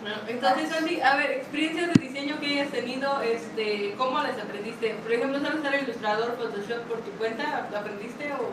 Bueno, 0.00 0.16
entonces 0.26 0.70
Santi, 0.70 1.00
a 1.00 1.14
ver, 1.14 1.30
experiencias 1.30 1.94
de 1.94 2.02
diseño 2.02 2.40
que 2.40 2.46
hayas 2.46 2.72
tenido, 2.72 3.20
este, 3.20 3.94
¿cómo 3.96 4.18
las 4.18 4.36
aprendiste? 4.36 4.94
Por 4.94 5.12
ejemplo, 5.12 5.38
¿sabes 5.38 5.60
usar 5.60 5.74
Illustrator, 5.76 6.36
Photoshop 6.38 6.82
por 6.88 6.98
tu 6.98 7.12
cuenta? 7.12 7.68
¿Lo 7.70 7.78
aprendiste 7.78 8.32
o...? 8.32 8.50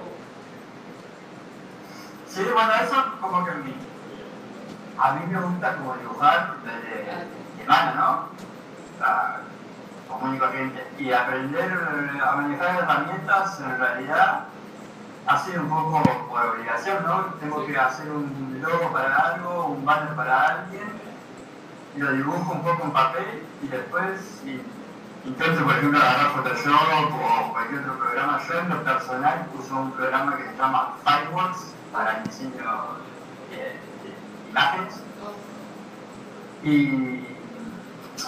Sí, 2.30 2.44
bueno, 2.54 2.72
eso 2.84 3.04
como 3.20 3.44
que 3.44 3.52
a 3.52 3.56
mí, 3.56 3.74
a 4.96 5.14
mí 5.14 5.22
me 5.26 5.42
gusta 5.42 5.76
como 5.76 5.96
dibujar 5.98 6.54
desde 6.64 7.04
de 7.58 7.68
mano, 7.68 7.96
¿no? 7.96 8.12
O 8.96 9.00
sea, 9.00 9.42
y 10.98 11.12
aprender 11.12 12.20
a 12.24 12.36
manejar 12.36 12.84
herramientas 12.84 13.60
en 13.60 13.78
realidad 13.78 14.46
ha 15.28 15.38
sido 15.38 15.62
un 15.62 15.70
poco 15.70 16.04
por 16.30 16.46
obligación, 16.46 17.04
¿no? 17.04 17.26
Tengo 17.40 17.66
que 17.66 17.78
hacer 17.78 18.10
un 18.10 18.62
logo 18.62 18.92
para 18.92 19.16
algo, 19.16 19.68
un 19.68 19.86
banner 19.86 20.16
para 20.16 20.48
alguien, 20.48 20.84
y 21.96 22.00
lo 22.00 22.12
dibujo 22.14 22.54
un 22.54 22.64
poco 22.64 22.84
en 22.84 22.92
papel 22.92 23.44
y 23.62 23.68
después 23.68 24.42
y, 24.46 24.62
intento, 25.28 25.64
por 25.64 25.76
ejemplo, 25.76 26.00
agarrar 26.00 26.32
Photoshop 26.32 27.14
o 27.14 27.52
cualquier 27.52 27.82
otro 27.82 28.00
programa. 28.00 28.40
Yo 28.48 28.60
en 28.60 28.70
lo 28.70 28.84
personal 28.84 29.48
uso 29.58 29.76
un 29.76 29.92
programa 29.92 30.38
que 30.38 30.44
se 30.44 30.58
llama 30.58 30.96
Fireworks 31.04 31.74
para 31.92 32.18
el 32.18 32.24
diseño 32.24 32.98
de, 33.50 33.58
de 33.58 34.50
imágenes. 34.50 35.04
Y 36.64 37.31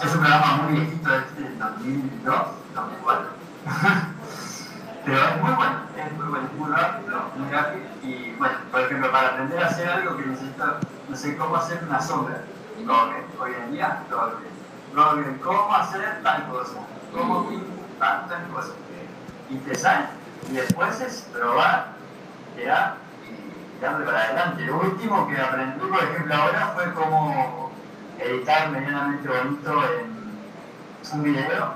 es 0.02 0.14
un 0.14 0.20
programa 0.20 0.56
muy 0.62 0.80
viejito, 0.80 1.14
es 1.14 1.36
del 1.36 1.58
2002, 1.58 2.34
2004. 2.74 3.26
Pero 5.04 5.18
es 5.18 5.40
muy 5.42 5.52
bueno, 5.52 5.74
es 5.96 6.12
muy 6.12 6.26
bueno, 6.26 6.46
es 6.46 6.58
muy 6.58 6.70
rápido, 6.72 7.22
muy 7.36 7.54
ágil. 7.54 7.82
Y 8.02 8.34
bueno, 8.36 8.54
por 8.70 8.80
ejemplo, 8.80 9.12
para 9.12 9.28
aprender 9.28 9.62
a 9.62 9.66
hacer 9.68 9.88
algo 9.88 10.16
que 10.16 10.26
necesito, 10.26 10.64
no 11.08 11.16
sé 11.16 11.36
cómo 11.36 11.56
hacer 11.56 11.84
una 11.86 12.00
sombra, 12.00 12.40
que 12.76 13.38
hoy 13.38 13.52
en 13.54 13.72
día, 13.72 14.02
lo 14.10 15.22
que, 15.22 15.38
cómo 15.40 15.74
hacer 15.74 16.20
tal 16.22 16.48
cosa, 16.48 16.78
cómo 17.12 17.48
pintar 17.48 18.28
tal 18.28 18.48
cosa. 18.48 18.72
Y 19.50 19.56
te 19.58 19.74
sale. 19.74 20.06
Y 20.50 20.54
después 20.54 21.00
es 21.00 21.28
probar, 21.32 21.92
ya, 22.56 22.96
y 23.28 23.82
darle 23.82 24.06
para 24.06 24.24
adelante. 24.24 24.66
Lo 24.66 24.80
último 24.80 25.28
que 25.28 25.40
aprendí, 25.40 25.86
por 25.86 26.02
ejemplo, 26.02 26.34
ahora 26.34 26.72
fue 26.74 26.92
cómo 26.94 27.63
editar 28.24 28.70
medianamente 28.70 29.28
bonito 29.28 29.82
en 29.84 30.14
un 31.12 31.22
video. 31.22 31.74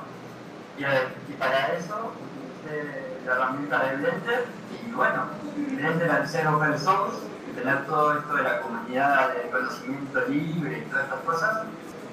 Y, 0.78 0.82
y 0.82 1.34
para 1.38 1.74
eso 1.74 2.12
utilicé 2.14 3.18
la 3.26 3.32
herramienta 3.32 3.78
de 3.84 3.96
Blender. 3.96 4.46
Y 4.70 4.92
bueno, 4.92 5.24
Blender 5.56 6.10
al 6.10 6.28
ser 6.28 6.46
open 6.46 6.78
source, 6.78 7.18
y 7.50 7.56
tener 7.56 7.86
todo 7.86 8.18
esto 8.18 8.34
de 8.34 8.42
la 8.42 8.60
comunidad 8.60 9.34
de 9.34 9.50
conocimiento 9.50 10.20
libre 10.28 10.78
y 10.78 10.90
todas 10.90 11.04
estas 11.04 11.20
cosas, 11.20 11.62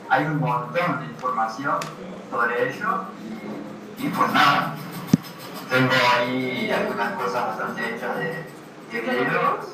hay 0.09 0.25
un 0.25 0.39
montón 0.39 0.99
de 0.99 1.05
información 1.05 1.77
sobre 2.29 2.69
ello. 2.69 3.05
Y, 3.97 4.05
y 4.05 4.09
pues 4.09 4.31
nada, 4.33 4.75
tengo 5.69 5.93
ahí 6.15 6.71
algunas 6.71 7.13
cosas 7.13 7.47
bastante 7.47 7.95
hechas 7.95 8.17
de, 8.17 8.45
de 8.91 9.01
videos 9.01 9.65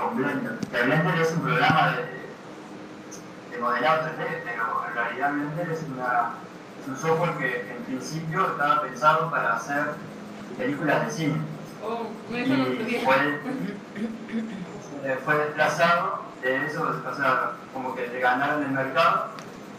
con 0.00 0.16
Blender. 0.16 0.58
Que 0.70 0.82
Blender 0.82 1.20
es 1.20 1.32
un 1.32 1.40
programa 1.40 1.92
de, 1.92 3.56
de 3.56 3.62
modelado 3.62 4.08
3D, 4.08 4.42
pero 4.44 4.84
en 4.88 4.94
realidad 4.94 5.32
Blender 5.32 5.70
es, 5.70 5.82
una, 5.84 6.32
es 6.80 6.88
un 6.88 6.96
software 6.96 7.36
que 7.38 7.70
en 7.70 7.82
principio 7.84 8.50
estaba 8.50 8.82
pensado 8.82 9.30
para 9.30 9.56
hacer 9.56 9.92
películas 10.56 11.06
de 11.06 11.12
cine. 11.12 11.40
Oh, 11.82 12.08
no 12.30 12.38
Y 12.38 13.00
fue, 13.04 13.40
eh, 15.04 15.18
fue 15.24 15.36
desplazado 15.36 16.22
de 16.42 16.66
eso, 16.66 16.82
o 16.82 17.14
sea, 17.14 17.52
como 17.72 17.94
que 17.94 18.06
le 18.08 18.20
ganaron 18.20 18.62
el 18.62 18.70
mercado 18.70 19.26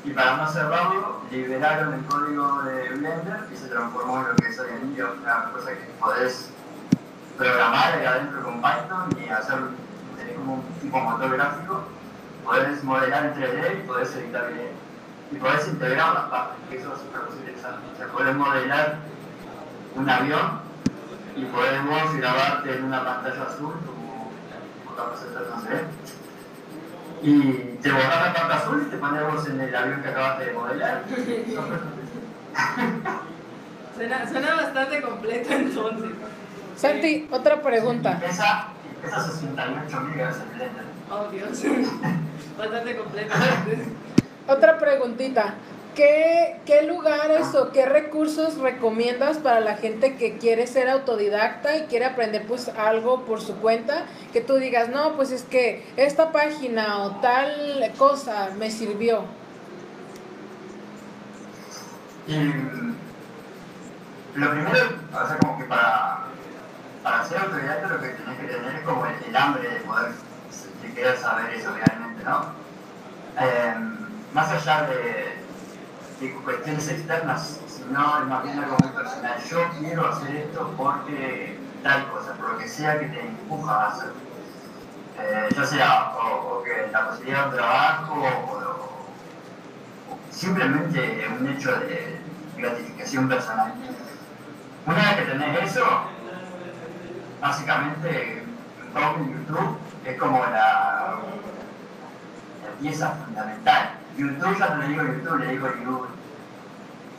y 0.04 0.12
para 0.12 0.38
no 0.38 0.48
cerrarlo, 0.50 1.22
liberaron 1.32 1.94
el 1.94 2.06
código 2.06 2.62
de 2.64 2.90
Blender 2.90 3.48
y 3.52 3.58
se 3.58 3.68
transformó 3.68 4.20
en 4.20 4.30
lo 4.30 4.36
que 4.36 4.48
es 4.48 4.60
hoy 4.60 4.70
en 4.82 4.96
día, 4.96 5.06
una 5.22 5.52
cosa 5.52 5.72
que 5.72 5.92
podés 6.00 6.52
programar 7.38 7.94
ahí 7.94 8.06
adentro 8.06 8.44
con 8.44 8.56
Python 8.56 9.10
y 9.24 9.29
hacer 9.29 9.60
tenés 10.17 10.36
como 10.36 10.56
un 10.56 10.63
tipo 10.82 11.00
motor 11.00 11.32
gráfico, 11.36 11.84
podés 12.44 12.84
modelar 12.84 13.25
en 13.25 13.36
3D 13.36 13.84
y 13.84 13.88
podés 13.88 14.15
editar 14.15 14.51
video. 14.51 14.72
Y 15.32 15.36
podés 15.36 15.67
integrar 15.67 16.13
las 16.13 16.24
partes, 16.25 16.58
que 16.70 16.77
eso 16.77 16.94
es 16.94 17.01
una 17.10 17.25
cosa 17.25 17.38
interesante. 17.38 17.79
O 17.94 17.98
sea, 17.98 18.08
podés 18.08 18.36
modelar 18.36 18.96
un 19.96 20.10
avión 20.10 20.62
y 21.36 21.46
podemos 21.46 22.15
grabarte 22.15 22.77
en 22.77 22.86
una 22.86 23.03
pantalla 23.03 23.44
azul, 23.44 23.74
como, 23.86 24.32
como 24.86 24.96
vamos 24.98 25.20
a 25.20 25.25
hacer, 25.25 25.48
no 25.53 25.62
sé. 25.62 25.84
Y 27.22 27.77
te 27.82 27.91
borras 27.91 28.25
la 28.25 28.34
parte 28.34 28.53
azul 28.53 28.84
y 28.88 28.89
te 28.89 28.98
ponemos 28.98 29.48
en 29.48 29.60
el 29.60 29.75
avión 29.75 30.01
que 30.01 30.10
acabaste 30.10 30.46
de 30.46 30.53
modelar. 30.53 31.03
Suena, 33.98 34.29
suena 34.29 34.56
bastante 34.56 35.01
completo 35.01 35.51
entonces. 35.51 36.12
Santi, 36.78 37.28
otra 37.32 37.62
pregunta. 37.62 38.18
Y 38.18 38.28
pesa, 38.28 38.68
y 38.86 39.04
pesa 39.04 39.24
68 39.24 40.02
megas 40.02 40.36
el 40.38 40.56
Blender. 40.56 40.84
Oh, 41.10 41.32
Dios. 41.32 41.64
Bastante 42.58 42.96
completo. 42.96 43.34
Otra 44.48 44.78
preguntita. 44.78 45.56
¿Qué, 45.96 46.60
¿Qué 46.68 46.84
lugares 46.84 47.56
o 47.56 47.72
qué 47.72 47.88
recursos 47.88 48.60
recomiendas 48.60 49.40
para 49.40 49.60
la 49.62 49.78
gente 49.78 50.16
que 50.16 50.38
quiere 50.38 50.68
ser 50.68 50.90
autodidacta 50.90 51.76
y 51.76 51.82
quiere 51.88 52.06
aprender 52.06 52.46
pues 52.46 52.70
algo 52.70 53.26
por 53.26 53.42
su 53.42 53.56
cuenta? 53.56 54.04
Que 54.32 54.40
tú 54.42 54.58
digas, 54.58 54.90
no, 54.90 55.16
pues 55.16 55.32
es 55.32 55.42
que 55.42 55.84
esta 55.98 56.32
página 56.32 57.00
o 57.00 57.16
tal 57.16 57.92
cosa 57.98 58.52
me 58.60 58.70
sirvió. 58.70 59.24
Y 62.28 62.36
lo 64.36 64.52
primero, 64.52 64.78
o 65.12 65.28
sea, 65.28 65.38
como 65.40 65.58
que 65.58 65.64
para, 65.64 66.28
para 67.08 67.24
ser 67.24 67.38
autodidacta 67.38 67.88
lo 67.88 68.02
que 68.02 68.10
tienes 68.10 68.38
que 68.38 68.48
tener 68.48 68.76
es 68.76 68.82
como 68.82 69.06
el, 69.06 69.36
hambre 69.38 69.70
de 69.70 69.80
poder, 69.80 70.12
saber 71.18 71.54
eso 71.54 71.72
realmente, 71.74 72.22
¿no? 72.26 72.52
Eh, 73.40 73.76
más 74.34 74.50
allá 74.52 74.90
de, 74.90 75.38
cuestiones 76.44 76.90
externas, 76.90 77.62
sino 77.66 78.26
más 78.26 78.44
bien 78.44 78.60
algo 78.60 78.76
muy 78.84 78.92
personal. 78.92 79.42
Yo 79.50 79.70
quiero 79.80 80.06
hacer 80.10 80.36
esto 80.36 80.74
porque 80.76 81.58
tal 81.82 82.10
cosa, 82.10 82.34
por 82.34 82.54
lo 82.54 82.58
que 82.58 82.68
sea 82.68 83.00
que 83.00 83.06
te 83.06 83.22
empuja 83.22 83.72
a 83.72 83.88
hacerlo. 83.88 84.14
Eh, 85.20 85.50
ya 85.56 85.66
sea 85.66 86.14
o, 86.18 86.62
que 86.64 86.92
la 86.92 87.08
posibilidad 87.08 87.44
de 87.44 87.50
un 87.50 87.56
trabajo 87.56 88.16
o- 88.16 89.08
simplemente 90.30 91.26
un 91.40 91.48
hecho 91.48 91.72
de 91.72 92.20
gratificación 92.58 93.30
personal. 93.30 93.74
Una 94.86 94.98
vez 94.98 95.16
que 95.16 95.32
tenés 95.32 95.72
eso, 95.72 96.17
básicamente 97.41 98.44
YouTube 98.94 99.77
es 100.06 100.17
como 100.17 100.39
la, 100.39 101.15
la 102.63 102.79
pieza 102.82 103.12
fundamental. 103.12 103.89
YouTube 104.17 104.58
ya 104.58 104.70
no 104.70 104.77
le 104.77 104.88
digo 104.88 105.03
YouTube, 105.03 105.39
le 105.39 105.48
digo 105.51 105.67
You- 105.84 106.08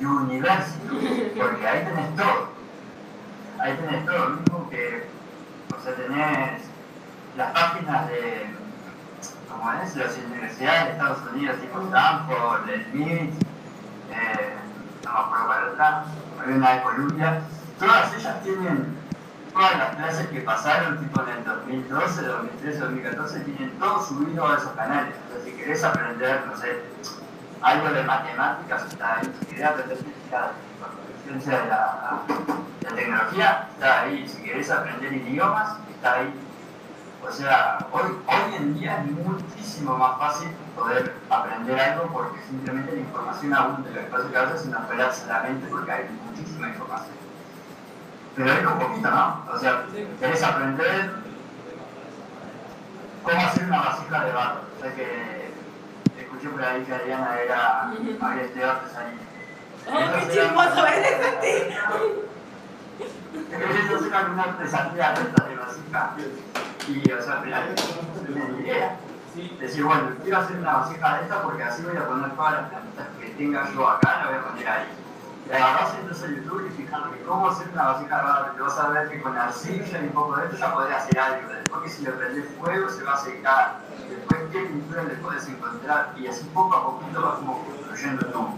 University, 0.01 1.33
porque 1.37 1.67
ahí 1.67 1.85
tenés 1.85 2.17
todo. 2.17 2.49
ahí 3.59 3.75
tenés 3.77 4.07
todo 4.07 4.19
lo 4.19 4.29
mismo 4.37 4.71
que, 4.71 5.09
o 5.77 5.83
sea, 5.83 5.95
tenés 5.97 6.63
las 7.37 7.51
páginas 7.53 8.09
de, 8.09 8.47
como 9.51 9.73
es, 9.73 9.97
las 9.97 10.17
universidades 10.19 10.85
de 10.85 10.91
Estados 10.93 11.19
Unidos, 11.33 11.61
tipo 11.61 11.81
Stanford, 11.83 12.63
Smith, 12.91 13.35
eh, 14.13 14.55
no 15.05 15.13
me 15.13 15.19
acuerdo 15.19 15.47
cuál 15.47 15.69
otra, 15.71 16.05
una 16.47 16.71
de 16.71 16.83
Columbia, 16.83 17.41
todas 17.81 18.15
ellas 18.15 18.43
tienen 18.45 18.98
todas 19.59 19.77
las 19.77 19.97
clases 19.97 20.29
que 20.29 20.41
pasaron, 20.43 20.99
tipo 21.01 21.21
en 21.23 21.29
el 21.31 21.45
2012, 21.45 22.23
2013, 22.23 22.79
2014, 22.79 23.41
tienen 23.41 23.79
todo 23.81 24.01
subido 24.01 24.47
a 24.47 24.57
esos 24.57 24.71
canales. 24.71 25.15
Sea, 25.33 25.45
si 25.45 25.51
querés 25.51 25.83
aprender, 25.83 26.47
no 26.47 26.57
sé, 26.57 26.83
algo 27.61 27.91
de 27.91 28.05
matemáticas, 28.05 28.85
está 28.87 29.17
ahí. 29.17 29.35
Si 29.41 29.47
querés 29.47 29.65
aprender 29.67 29.97
física, 29.97 30.53
ciencia 31.25 31.61
de 31.61 31.69
la, 31.69 32.23
la 32.83 32.91
tecnología, 32.95 33.69
está 33.75 34.03
ahí. 34.03 34.29
Si 34.29 34.43
querés 34.45 34.71
aprender 34.71 35.13
idiomas, 35.13 35.73
está 35.91 36.15
ahí. 36.15 36.33
O 37.29 37.33
sea, 37.33 37.79
hoy, 37.91 38.17
hoy 38.29 38.55
en 38.55 38.79
día 38.79 39.03
es 39.03 39.11
muchísimo 39.11 39.99
más 39.99 40.19
fácil 40.19 40.51
poder 40.77 41.17
aprender 41.29 41.81
algo 41.81 42.13
porque 42.13 42.41
simplemente 42.49 42.93
la 42.93 43.01
información 43.01 43.53
abunda. 43.53 43.91
Lo 43.91 44.23
que 44.23 44.31
que 44.31 44.39
a 44.39 44.45
veces 44.45 44.67
nos 44.67 45.27
la 45.27 45.41
mente 45.43 45.67
porque 45.69 45.91
hay 45.91 46.09
muchísima 46.25 46.69
información. 46.69 47.28
Pero 48.39 48.53
hay 48.53 48.65
un 48.65 48.79
poquito, 48.79 49.11
¿no? 49.11 49.43
O 49.53 49.59
sea, 49.59 49.83
querés 50.21 50.43
aprender 50.45 51.11
cómo 53.25 53.41
hacer 53.41 53.65
una 53.65 53.81
vasija 53.81 54.25
de 54.25 54.33
barro. 54.33 54.61
O 54.77 54.81
sea 54.81 54.95
que 54.95 55.51
escuché 56.17 56.49
por 56.49 56.63
ahí 56.63 56.85
que 56.85 56.95
Adriana 56.95 57.41
era, 57.41 57.83
había 57.83 58.43
estudiado 58.43 58.73
artesanía. 58.75 59.19
¡Oh, 59.89 59.99
qué 60.15 60.29
chismoso 60.33 60.87
eres 60.87 61.27
a 61.27 61.41
ti! 61.41 61.55
Querés 63.51 63.91
hacer 63.93 64.15
alguna 64.15 64.43
artesanía 64.45 65.15
de 65.15 65.57
vasija. 65.57 66.13
Y, 66.87 67.11
o 67.11 67.21
sea, 67.21 67.33
al 67.33 67.43
final, 67.43 67.75
es 67.75 68.31
una 68.31 68.61
idea. 68.61 68.97
Decir, 69.59 69.83
bueno, 69.83 70.11
quiero 70.23 70.39
hacer 70.39 70.57
una 70.59 70.75
vasija 70.75 71.17
de 71.17 71.23
esta 71.25 71.43
porque 71.43 71.65
así 71.65 71.83
voy 71.83 71.97
a 71.97 72.07
poner 72.07 72.31
todas 72.31 72.53
las 72.53 72.71
plantas 72.71 73.07
que 73.21 73.31
tenga 73.31 73.69
yo 73.75 73.89
acá, 73.89 74.19
las 74.19 74.29
voy 74.29 74.37
a 74.37 74.43
poner 74.43 74.69
ahí. 74.69 74.87
Y 75.49 75.53
agarrás 75.53 75.95
entonces 75.99 76.31
YouTube 76.37 76.69
y 76.69 76.83
fijarte 76.83 77.23
cómo 77.27 77.49
hacer 77.49 77.69
una 77.73 77.85
vasija 77.85 78.23
barro. 78.23 78.53
Te 78.53 78.61
vas 78.61 78.79
a 78.79 78.89
ver 78.89 79.09
que 79.09 79.23
con 79.23 79.39
arcilla 79.39 79.99
y 79.99 80.05
un 80.05 80.11
poco 80.11 80.37
de 80.37 80.45
esto 80.45 80.57
ya 80.59 80.75
podés 80.75 80.95
hacer 80.95 81.19
algo. 81.19 81.49
Después 81.49 81.83
que 81.83 81.89
si 81.89 82.03
le 82.03 82.11
prendes 82.13 82.45
fuego 82.59 82.89
se 82.91 83.05
va 83.05 83.15
a 83.15 83.17
secar. 83.17 83.81
Después 84.11 84.41
qué 84.53 84.61
pintura 84.61 85.05
le 85.05 85.15
puedes 85.15 85.49
encontrar. 85.49 86.13
Y 86.19 86.27
así 86.27 86.45
poco 86.53 86.77
a 86.77 86.85
poquito 86.85 87.23
vas 87.23 87.35
como 87.37 87.65
construyendo 87.65 88.27
tu, 88.27 88.49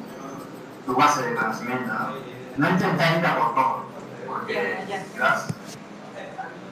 tu 0.86 0.96
base 0.96 1.22
de 1.22 1.34
conocimiento. 1.36 1.92
No, 1.92 2.08
no 2.56 2.70
intentar 2.70 3.18
ir 3.18 3.26
a 3.26 3.38
por 3.38 3.54
todo. 3.54 3.84
Porque 4.26 4.84
vas 5.20 5.46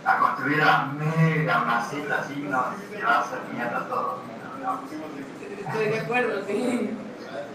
a 0.04 0.18
construir 0.18 0.58
la 0.58 0.86
mega 0.86 1.58
maceta 1.60 2.20
así, 2.20 2.40
no, 2.48 2.64
te 2.90 3.04
va 3.04 3.12
a 3.12 3.20
hacer 3.20 3.38
mierda 3.52 3.86
todo. 3.88 4.18
No. 4.62 4.80
Estoy 5.68 5.88
de 5.90 6.00
acuerdo, 6.00 6.44
sí. 6.46 6.98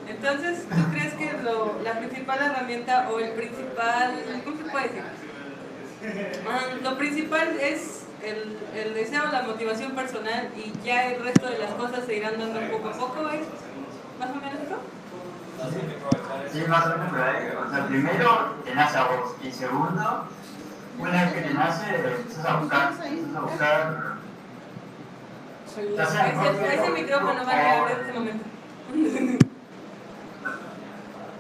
Entonces, 0.07 0.65
¿tú 0.69 0.91
crees 0.91 1.13
que 1.13 1.31
lo- 1.43 1.79
la 1.83 1.93
principal 2.00 2.39
herramienta 2.41 3.10
o 3.10 3.19
el 3.19 3.29
principal, 3.31 4.13
¿cómo 4.43 4.57
se 4.57 4.63
puede 4.65 4.83
decir? 4.89 5.03
Ah, 6.50 6.60
lo 6.81 6.98
principal 6.98 7.57
es 7.60 8.03
el, 8.24 8.57
el 8.75 8.93
deseo, 8.93 9.24
la 9.31 9.43
motivación 9.43 9.91
personal 9.93 10.50
y 10.55 10.74
ya 10.86 11.07
el 11.12 11.24
resto 11.24 11.50
de 11.50 11.57
las 11.60 11.72
cosas 11.72 12.05
se 12.05 12.15
irán 12.17 12.38
dando 12.39 12.60
poco 12.72 12.89
a 12.89 12.93
poco, 12.93 13.29
¿es 13.29 13.41
más 14.19 14.29
o 14.29 14.36
menos 14.36 14.60
eso? 14.65 14.77
Sí, 16.51 16.63
más 16.67 16.86
o 16.86 16.89
menos. 16.98 17.13
O 17.67 17.69
sea, 17.72 17.86
primero 17.88 18.55
te 18.65 18.75
nace 18.75 18.98
a 18.98 19.03
vos 19.05 19.36
y 19.43 19.51
segundo, 19.51 20.27
una 21.00 21.24
vez 21.24 21.33
que 21.33 21.41
te 21.41 21.53
nace, 21.53 21.95
empiezas 21.95 22.46
a 22.46 22.57
buscar, 22.57 22.92
empiezas 23.07 23.35
a 23.35 23.39
buscar, 23.42 24.13
Ese, 26.03 26.75
ese 26.75 26.89
micrófono 26.92 27.46
va 27.46 27.51
a 27.51 27.72
abrir 27.81 27.98
en 27.98 28.03
ese 28.03 28.13
momento. 28.13 28.46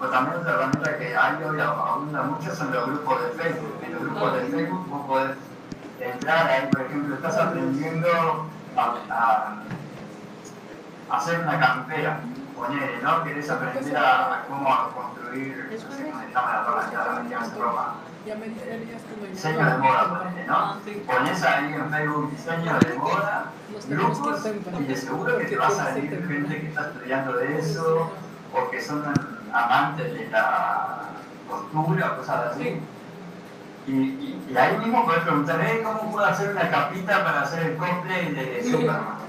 o 0.03 0.07
también 0.07 0.37
otra 0.39 0.53
herramienta 0.53 0.97
que 0.97 1.15
hay 1.15 1.43
hoy 1.43 1.59
abunda 1.61 2.23
mucho 2.23 2.53
son 2.55 2.71
los 2.73 2.85
grupos 2.87 3.21
de 3.21 3.29
Facebook. 3.43 3.75
En 3.85 3.93
los 3.93 4.01
grupos 4.03 4.33
de 4.33 4.41
Facebook 4.47 4.87
vos 4.89 5.05
podés 5.07 5.37
entrar 5.99 6.47
ahí, 6.47 6.67
por 6.71 6.81
ejemplo, 6.81 7.15
estás 7.15 7.37
aprendiendo 7.37 8.07
a, 8.75 8.95
a- 9.09 9.55
hacer 11.15 11.39
una 11.41 11.59
campera, 11.59 12.19
ponele, 12.55 12.97
¿no? 13.01 13.23
Querés 13.23 13.49
aprender 13.49 13.95
a, 13.97 14.33
a 14.35 14.41
cómo 14.47 14.69
construir, 14.93 15.69
no 15.71 15.77
sé 15.95 16.03
cómo 16.03 16.19
se 16.21 16.31
llama 16.33 16.53
la 16.53 16.65
palabra 16.65 16.89
que 16.89 16.95
ahora 16.95 17.21
en 17.21 17.29
Diseño 19.31 19.65
de 19.65 19.77
moda, 19.77 20.09
ponele, 20.09 20.45
¿no? 20.47 20.55
Ah. 20.55 20.77
Pones 21.07 21.43
ahí 21.43 21.73
en 21.73 21.89
Facebook 21.91 22.31
diseño 22.31 22.79
de 22.79 22.93
moda, 22.95 23.45
grupos, 23.87 24.45
y 24.79 24.83
de 24.83 24.95
seguro 24.97 25.37
que 25.37 25.45
te 25.45 25.57
va 25.57 25.67
a 25.67 25.71
salir 25.71 26.09
gente 26.27 26.61
que 26.61 26.67
está 26.67 26.81
estudiando 26.87 27.33
de 27.33 27.59
eso, 27.59 28.11
o 28.53 28.69
que 28.71 28.81
son 28.81 29.03
amantes 29.53 30.13
de 30.13 30.29
la 30.29 30.99
costura 31.49 32.11
o 32.13 32.17
cosas 32.17 32.51
así. 32.51 32.79
Y, 33.85 33.91
y, 33.91 34.45
y 34.49 34.57
ahí 34.57 34.77
mismo 34.77 35.05
puedes 35.05 35.23
preguntar, 35.23 35.59
"Eh, 35.61 35.81
¿cómo 35.83 36.11
puedo 36.11 36.25
hacer 36.25 36.51
una 36.51 36.69
capita 36.69 37.23
para 37.23 37.41
hacer 37.41 37.63
el 37.71 37.77
cosplay 37.77 38.31
de 38.33 38.63
Superman? 38.63 39.23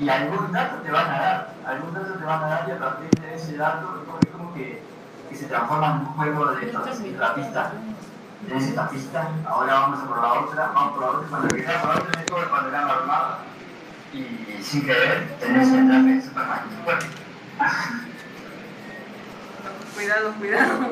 Y 0.00 0.08
algún 0.08 0.52
dato 0.52 0.76
te 0.76 0.90
van 0.92 1.06
a 1.10 1.18
dar, 1.18 1.54
algún 1.66 1.92
dato 1.92 2.14
te 2.14 2.24
van 2.24 2.42
a 2.44 2.46
dar 2.46 2.68
y 2.68 2.72
a 2.72 2.78
partir 2.78 3.10
de 3.20 3.34
ese 3.34 3.56
dato 3.56 4.02
es 4.22 4.28
como 4.30 4.54
que, 4.54 4.80
que 5.28 5.34
se 5.36 5.46
transforma 5.46 5.86
en 5.88 5.92
un 6.00 6.06
juego 6.06 6.46
de 6.46 6.72
la 7.18 7.34
pista. 7.34 7.72
Tenés 8.46 8.68
esta 8.68 8.88
pista, 8.88 9.28
ahora 9.48 9.74
vamos 9.74 10.00
a 10.00 10.06
por 10.06 10.22
la 10.22 10.32
otra, 10.34 10.70
vamos 10.72 10.92
por 10.92 11.02
la 11.02 11.08
otra, 11.10 11.28
cuando 11.28 11.48
quieras 11.48 11.82
por 11.82 11.88
la 11.90 12.00
otra 12.00 12.12
tenés 12.12 12.26
todo 12.26 12.42
el 12.42 12.48
panorama 12.48 12.92
armado 12.94 13.36
y 14.12 14.62
sin 14.62 14.86
querer 14.86 15.36
tenés 15.40 15.68
el 15.72 15.88
traje 15.88 16.02
de 16.14 16.22
Superman. 16.22 16.60
Cuidado, 19.98 20.32
cuidado. 20.38 20.90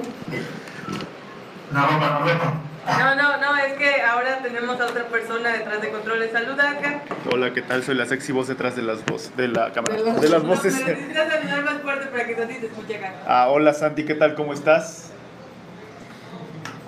No 1.73 1.91
no. 2.01 2.67
No, 2.99 3.15
no, 3.15 3.37
no, 3.39 3.57
es 3.57 3.75
que 3.75 4.03
ahora 4.03 4.39
tenemos 4.43 4.81
a 4.81 4.87
otra 4.87 5.05
persona 5.05 5.51
detrás 5.51 5.81
de 5.81 5.91
controles. 5.93 6.33
Saluda 6.33 6.71
acá. 6.71 7.03
Hola, 7.33 7.53
¿qué 7.53 7.63
tal? 7.63 7.85
Soy 7.85 7.95
la 7.95 8.07
sexy 8.07 8.33
voz 8.33 8.49
detrás 8.49 8.75
de 8.75 8.83
las 8.83 9.05
voces, 9.05 9.37
de 9.37 9.47
la 9.47 9.73
cámara, 9.73 9.95
De 9.95 10.03
las- 10.05 10.21
de 10.21 10.29
las 10.29 10.43
No, 10.43 10.49
voces. 10.49 10.75
pero 10.85 10.99
necesitas 10.99 11.33
hablar 11.33 11.65
más 11.65 11.75
fuerte 11.83 12.07
para 12.07 12.27
que 12.27 12.35
Santi 12.37 12.55
te 12.57 12.67
escuche 12.67 12.97
acá. 12.97 13.13
Ah, 13.29 13.47
hola 13.49 13.73
Santi, 13.75 14.05
¿qué 14.05 14.15
tal? 14.17 14.35
¿Cómo 14.35 14.53
estás? 14.53 15.13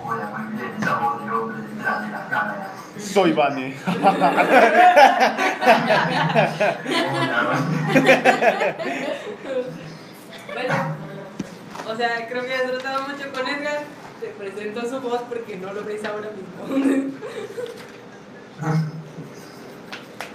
Hola, 0.05 0.25
muy 0.37 0.57
bien, 0.57 0.71
voz 0.79 1.23
de 1.25 1.31
hombre 1.31 1.57
detrás 1.73 2.01
de 2.05 2.11
las 2.11 2.27
cámaras. 2.29 2.67
Soy 2.97 3.31
Vane. 3.31 3.77
Sea, 11.99 12.29
creo 12.29 12.43
que 12.43 12.47
ya 12.47 12.59
se 12.59 12.67
trataba 12.69 13.07
mucho 13.09 13.29
con 13.33 13.45
Edgar. 13.45 13.79
Te 14.21 14.27
presento 14.27 14.81
su 14.89 15.01
voz 15.01 15.21
porque 15.27 15.57
no 15.57 15.73
lo 15.73 15.83
ves 15.83 16.05
ahora 16.05 16.29
mismo. 16.31 17.19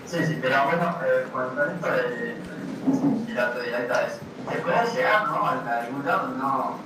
Sí, 0.06 0.24
sí, 0.26 0.38
pero 0.40 0.64
bueno, 0.66 0.96
eh, 1.04 1.26
cuando 1.32 1.64
esto 1.64 1.90
de, 1.90 2.36
de 2.36 3.34
la 3.34 3.46
autodidacta 3.48 4.06
es, 4.06 4.18
te 4.48 4.58
puedes 4.58 4.94
llegar, 4.94 5.26
¿no? 5.26 5.46
A 5.46 5.80
algún 5.80 6.06
lado, 6.06 6.28
no, 6.28 6.76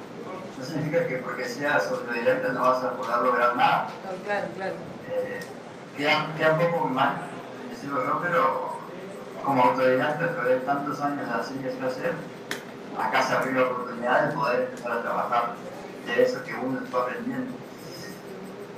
no 0.56 0.64
significa 0.64 1.06
que 1.06 1.16
porque 1.16 1.44
seas 1.44 1.88
autodidacta 1.88 2.52
no 2.52 2.62
vas 2.62 2.84
a 2.84 2.92
poder 2.92 3.18
lograr 3.18 3.56
nada. 3.56 3.88
No, 4.04 4.24
claro, 4.24 4.46
claro. 4.56 4.74
Eh, 5.10 5.40
queda, 5.96 6.26
queda 6.38 6.52
un 6.54 6.70
poco 6.70 6.88
mal, 6.88 7.16
decirlo 7.68 8.02
yo, 8.06 8.20
pero 8.22 8.78
como 9.44 9.62
autodidacta 9.62 10.24
después 10.24 10.48
de 10.48 10.56
tantos 10.60 11.00
años 11.00 11.28
así 11.28 11.54
que 11.56 11.70
sé 11.72 11.84
hacer, 11.84 12.14
acá 12.98 13.22
se 13.22 13.32
abrió 13.34 13.52
la 13.60 13.70
oportunidad 13.70 14.28
de 14.28 14.34
poder 14.34 14.60
empezar 14.62 14.92
a 14.92 15.02
trabajar 15.02 15.54
de 16.06 16.22
eso 16.22 16.42
que 16.44 16.54
uno 16.54 16.80
está 16.84 16.98
aprendiendo. 16.98 17.52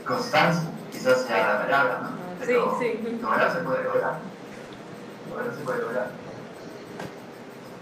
Constancia, 0.07 0.71
quizás 0.91 1.23
sea 1.23 1.55
la 1.55 1.63
palabra, 1.63 2.01
¿no? 2.03 2.09
Pero 2.41 2.77
Sí, 2.81 3.01
sí. 3.03 3.19
lograr 3.23 3.53
se 3.53 3.59
puede 3.59 3.85
lograr. 3.85 4.19
Lograr 5.31 5.55
se 5.55 5.61
puede 5.63 5.83
lograr. 5.83 6.11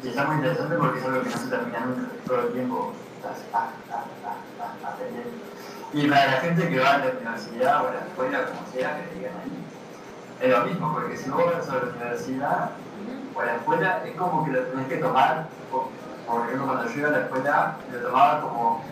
Y 0.02 0.08
está 0.08 0.24
muy 0.24 0.36
interesante 0.36 0.76
porque 0.76 0.98
es 1.00 1.04
algo 1.06 1.22
que 1.22 1.30
no 1.30 1.36
se 1.36 1.46
termina 1.48 1.80
nunca, 1.80 2.08
todo 2.26 2.40
el 2.40 2.52
tiempo 2.52 2.92
estás 3.16 3.38
ah, 3.52 3.70
ah, 3.90 4.04
ah, 4.24 4.88
aprendiendo. 4.92 5.30
Y 5.92 6.06
para 6.08 6.26
la 6.26 6.32
gente 6.40 6.68
que 6.68 6.78
va 6.78 6.94
a 6.94 6.98
la 6.98 7.10
universidad 7.12 7.84
o 7.84 7.88
a 7.88 7.92
la 7.94 8.00
escuela, 8.00 8.44
como 8.46 8.60
sea, 8.72 9.04
que 9.04 9.14
digan 9.16 9.32
ahí, 9.42 9.64
es 10.40 10.50
lo 10.50 10.64
mismo, 10.66 10.92
porque 10.92 11.16
si 11.16 11.30
vos 11.30 11.44
vas 11.52 11.68
a 11.68 11.74
la 11.74 11.82
universidad 11.82 12.70
o 13.34 13.40
a 13.40 13.44
la 13.44 13.56
escuela, 13.56 14.02
es 14.04 14.14
como 14.16 14.44
que 14.44 14.52
lo 14.52 14.62
tenés 14.64 14.86
que 14.86 14.96
tomar, 14.98 15.48
por 16.28 16.44
ejemplo, 16.44 16.66
cuando 16.66 16.88
yo 16.88 16.98
iba 16.98 17.08
a 17.08 17.12
la 17.12 17.20
escuela, 17.20 17.76
lo 17.90 17.98
tomaba 18.00 18.40
como, 18.42 18.84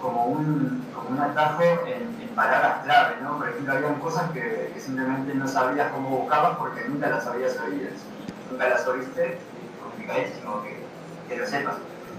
como, 0.00 0.24
un, 0.26 0.86
como 0.94 1.08
un 1.10 1.20
atajo 1.20 1.62
en, 1.62 2.22
palabras 2.36 2.82
clave, 2.84 3.16
¿no? 3.22 3.36
Por 3.36 3.50
ejemplo, 3.50 3.74
había 3.74 3.94
cosas 3.98 4.30
que, 4.30 4.74
simplemente 4.78 5.34
no 5.34 5.46
sabías 5.46 5.92
cómo 5.92 6.08
buscarlas 6.20 6.56
porque 6.56 6.88
nunca 6.88 7.10
las 7.10 7.26
habías 7.26 7.58
oído. 7.60 7.90
Nunca 8.50 8.68
las 8.70 8.86
oíste, 8.86 9.38
complicadísimo 9.82 10.62
que, 10.62 10.82
que 11.28 11.40
lo 11.40 11.46
sepas. 11.46 11.74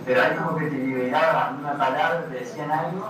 Pero 0.06 0.22
ahí 0.22 0.36
como 0.36 0.58
que 0.58 0.68
te 0.68 0.76
liberaban 0.76 1.60
una 1.60 1.74
palabra, 1.78 2.26
te 2.30 2.40
decían 2.40 2.70
algo 2.70 3.10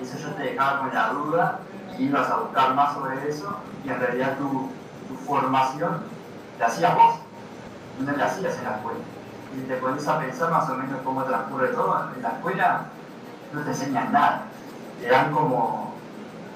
Y 0.00 0.04
eso 0.04 0.18
yo 0.18 0.34
te 0.34 0.42
dejaba 0.42 0.80
con 0.80 0.94
la 0.94 1.08
duda 1.10 1.60
y 1.96 2.04
ibas 2.04 2.28
a 2.28 2.36
buscar 2.36 2.74
más 2.74 2.92
sobre 2.94 3.28
eso 3.28 3.56
y 3.84 3.88
en 3.88 4.00
realidad 4.00 4.36
tu, 4.36 4.70
tu 5.08 5.14
formación 5.24 6.02
la 6.58 6.66
hacías 6.66 6.94
vos, 6.94 7.14
no 8.00 8.16
la 8.16 8.26
hacías 8.26 8.58
en 8.58 8.64
la 8.64 8.76
escuela. 8.76 9.00
Y 9.56 9.62
te 9.68 9.76
pones 9.76 10.06
a 10.08 10.18
pensar 10.18 10.50
más 10.50 10.68
o 10.68 10.74
menos 10.74 11.00
cómo 11.04 11.22
transcurre 11.24 11.68
todo, 11.68 12.10
en 12.16 12.22
la 12.22 12.28
escuela 12.30 12.86
no 13.52 13.60
te 13.62 13.70
enseñan 13.70 14.12
nada, 14.12 14.42
te 15.00 15.08
dan 15.08 15.32
como 15.32 15.94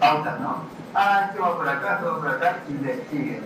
pautas, 0.01 0.41
¿no? 0.41 0.57
Ah, 0.95 1.29
esto 1.29 1.43
va 1.43 1.57
por 1.57 1.69
acá, 1.69 1.95
esto 1.95 2.13
va 2.13 2.19
por 2.19 2.29
acá, 2.29 2.59
investigue. 2.69 3.43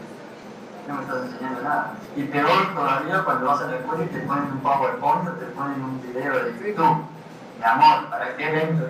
No 0.88 0.94
me 0.94 1.02
estás 1.02 1.22
enseñando 1.24 1.62
nada. 1.62 1.94
Y 2.16 2.24
peor 2.24 2.74
todavía 2.74 3.24
cuando 3.24 3.46
vas 3.46 3.60
a 3.60 3.66
la 3.66 3.76
escuela 3.76 4.04
y 4.04 4.08
te 4.08 4.20
ponen 4.20 4.44
un 4.44 4.60
PowerPoint 4.60 5.28
o 5.28 5.32
te 5.32 5.46
ponen 5.46 5.82
un 5.82 6.02
video 6.02 6.44
de 6.44 6.52
YouTube. 6.52 7.04
Mi 7.58 7.64
amor, 7.64 8.08
¿para 8.10 8.36
qué 8.36 8.48
evento? 8.48 8.88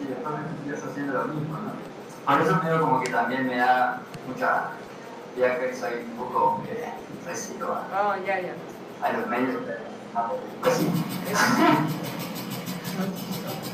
y 0.00 0.04
después 0.08 0.34
me 0.66 0.74
haciendo 0.74 1.12
lo 1.12 1.24
mismo, 1.24 1.56
¿no? 1.56 1.72
Por 2.26 2.40
eso 2.40 2.60
medio 2.62 2.80
como 2.80 3.00
que 3.00 3.10
también 3.10 3.46
me 3.46 3.56
da 3.56 3.98
mucha 4.28 4.68
ya 5.36 5.58
que 5.58 5.74
soy 5.74 5.94
un 6.10 6.16
poco 6.16 6.62
eh, 6.68 6.92
residuo 7.26 7.72
a, 7.72 7.86
Oh, 8.16 8.26
ya, 8.26 8.40
ya. 8.40 8.54
a 9.02 9.12
los 9.12 9.26
medios. 9.28 9.56
Pues 10.62 10.76
sí. 10.76 10.86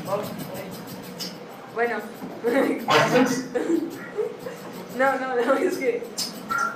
Oh, 0.07 0.21
Bueno. 1.73 1.97
Pues, 2.43 3.45
No, 4.97 5.13
no, 5.19 5.35
no, 5.35 5.53
es 5.53 5.77
que 5.77 6.03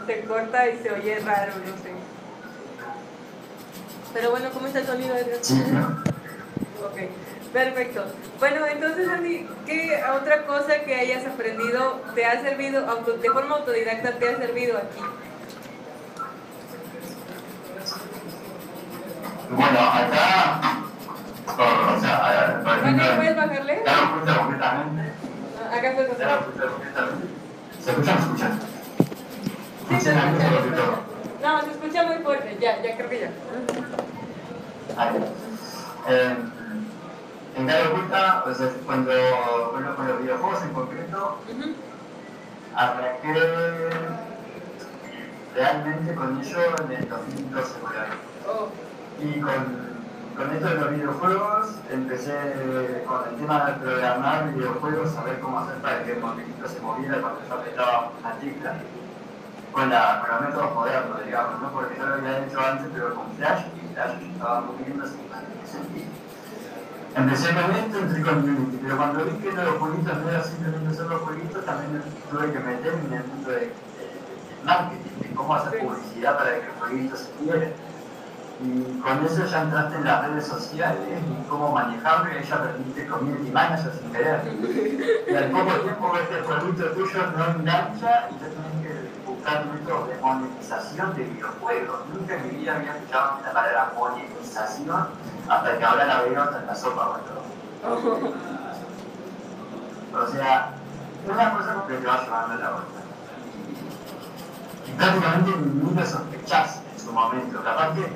se 0.05 0.21
corta 0.25 0.69
y 0.69 0.77
se 0.77 0.91
oye 0.91 1.19
raro, 1.19 1.53
no 1.65 1.73
sé. 1.81 1.91
Pero 4.13 4.29
bueno, 4.31 4.49
¿cómo 4.53 4.67
está 4.67 4.79
el 4.79 4.85
sonido, 4.85 5.15
Edgar? 5.15 5.39
sí. 5.41 5.59
Ok, 6.83 6.97
perfecto. 7.53 8.05
Bueno, 8.39 8.65
entonces, 8.65 9.07
Andy, 9.07 9.47
¿qué 9.65 10.01
otra 10.19 10.45
cosa 10.45 10.79
que 10.85 10.95
hayas 10.95 11.25
aprendido 11.25 12.01
te 12.15 12.25
ha 12.25 12.41
servido, 12.41 12.89
auto- 12.89 13.17
de 13.17 13.29
forma 13.29 13.55
autodidacta, 13.55 14.13
te 14.13 14.29
ha 14.29 14.37
servido 14.37 14.77
aquí? 14.77 15.01
Bueno, 19.49 19.79
acá, 19.79 20.61
o, 21.47 21.99
sea, 21.99 22.61
por 22.63 22.79
Bueno, 22.81 22.87
ejemplo, 23.03 23.15
¿puedes 23.17 23.35
bajarle? 23.35 23.83
ya 23.85 23.91
lo 23.95 24.03
escucha 24.15 24.37
completamente. 24.37 25.11
Ah, 25.59 25.75
Acá 25.77 25.91
puedes 25.95 26.17
Ya 26.17 26.25
lo 26.25 26.39
escucha 26.39 26.65
completamente. 26.67 27.27
¿Se 27.83 27.89
escucha 27.91 28.11
o 28.11 28.15
no 28.15 28.21
se 28.21 28.25
escucha? 28.27 28.49
Sí, 29.89 29.99
se 30.01 30.09
escucha. 30.11 30.83
No, 31.41 31.61
se 31.63 31.71
escucha 31.71 32.03
muy 32.03 32.15
fuerte, 32.23 32.57
ya, 32.61 32.81
ya 32.81 32.95
creo 32.95 33.09
que 33.09 33.19
ya. 33.19 33.31
Ahí. 34.97 35.15
Eh, 36.07 36.35
en 37.55 37.67
cada 37.67 37.89
oculta, 37.89 38.43
o 38.45 38.53
sea, 38.53 38.69
cuando, 38.85 39.11
bueno, 39.73 39.95
con 39.95 40.07
los 40.07 40.21
videojuegos 40.21 40.63
en 40.63 40.73
concreto, 40.73 41.37
Ujú. 41.49 41.73
arranqué 42.75 43.89
realmente 45.55 46.15
con 46.15 46.39
ello 46.41 46.57
en 46.85 46.91
el 46.91 47.09
2012 47.09 47.73
por 47.79 47.91
ahí. 47.91 48.09
Oh, 48.47 48.69
Y 49.21 49.39
con, 49.41 49.91
con 50.37 50.55
esto 50.55 50.67
de 50.69 50.75
los 50.75 50.91
videojuegos 50.91 51.75
empecé 51.91 53.03
con 53.07 53.27
el 53.29 53.35
tema 53.35 53.65
de 53.65 53.73
programar 53.73 54.53
videojuegos, 54.53 55.11
saber 55.11 55.39
cómo 55.41 55.59
hacer 55.59 55.75
para 55.77 56.03
que 56.03 56.13
el 56.13 56.19
movilito 56.21 56.67
se 56.67 56.79
moviera 56.79 57.19
cuando 57.21 57.41
yo 57.47 57.53
apretaba 57.53 58.11
una 58.19 58.31
tecla. 58.35 58.75
Con, 59.73 59.89
la, 59.89 60.19
con 60.19 60.31
los 60.31 60.41
métodos 60.49 60.73
modernos, 60.75 61.25
digamos, 61.25 61.61
¿no? 61.61 61.71
porque 61.71 61.97
yo 61.97 62.05
lo 62.05 62.15
había 62.15 62.39
hecho 62.45 62.59
antes, 62.59 62.87
pero 62.93 63.15
con 63.15 63.31
Flash, 63.37 63.61
y 63.77 63.93
Flash 63.93 64.21
estaba 64.33 64.61
moviendo 64.61 65.05
sin 65.05 65.19
sentido. 65.65 66.11
Empecé 67.15 67.53
con 67.53 67.71
esto, 67.71 67.99
entré 67.99 68.21
con 68.21 68.37
Unity, 68.49 68.79
pero 68.83 68.97
cuando 68.97 69.25
vi 69.25 69.31
que 69.37 69.51
los 69.51 69.77
jueguitos 69.79 70.17
no 70.17 70.29
era 70.29 70.43
simplemente 70.43 70.89
hacer 70.89 71.05
los 71.07 71.21
jueguitos, 71.21 71.65
también 71.65 72.01
tuve 72.31 72.51
que 72.53 72.59
meterme 72.59 73.05
en 73.07 73.13
el 73.13 73.23
mundo 73.27 73.49
de, 73.51 73.55
de- 73.59 73.65
de 73.67 74.63
marketing, 74.63 75.19
de 75.21 75.35
cómo 75.35 75.55
hacer 75.55 75.79
publicidad 75.79 76.37
para 76.37 76.51
que 76.51 76.65
el 76.67 76.71
jueguito 76.79 77.17
se 77.17 77.29
quiera. 77.31 77.67
Y 78.63 78.99
con 79.01 79.25
eso 79.25 79.43
ya 79.45 79.63
entraste 79.63 79.95
en 79.97 80.03
las 80.05 80.27
redes 80.27 80.45
sociales 80.47 81.19
y 81.19 81.49
cómo 81.49 81.71
manejarlo, 81.73 82.29
y 82.39 82.43
ya 82.47 82.55
aprendiste 82.55 83.07
community 83.07 83.51
manager 83.51 83.91
sin 83.99 84.11
querer. 84.11 84.39
Y 85.29 85.35
al 85.35 85.51
poco 85.51 85.71
tiempo 85.81 86.11
ves 86.13 86.27
que 86.29 86.35
el 86.37 86.43
jueguito 86.43 86.85
tuyo 86.91 87.19
no 87.35 87.45
engancha 87.59 88.29
y 88.29 88.33
ya 88.39 88.47
tienes 88.47 88.75
que 88.83 89.29
buscar 89.29 89.65
métodos 89.65 90.07
de 90.09 90.15
monetización 90.21 91.15
de 91.15 91.23
videojuegos. 91.23 91.99
Nunca 92.13 92.35
en 92.35 92.43
mi 92.47 92.55
vida 92.59 92.75
había 92.75 92.95
escuchado 92.95 93.39
la 93.43 93.51
palabra 93.51 93.93
monetización 93.97 95.07
hasta 95.47 95.77
que 95.77 95.83
ahora 95.83 96.05
la 96.05 96.21
veo 96.21 96.41
hasta 96.41 96.59
en 96.59 96.67
la 96.67 96.75
sopa 96.75 97.19
boludo. 97.83 98.31
O 100.13 100.27
sea, 100.27 100.73
una 101.25 101.51
cosa 101.53 101.85
que 101.87 101.93
te 101.95 102.05
va 102.05 102.21
llevando 102.21 102.53
a 102.53 102.57
la 102.57 102.69
otra. 102.71 103.01
Y 104.85 104.91
prácticamente 104.91 105.51
ni 105.57 105.95
lo 105.95 106.05
sospechás 106.05 106.81
en 106.91 106.99
su 106.99 107.13
momento. 107.13 107.63
Capaz 107.63 107.93
que, 107.93 108.07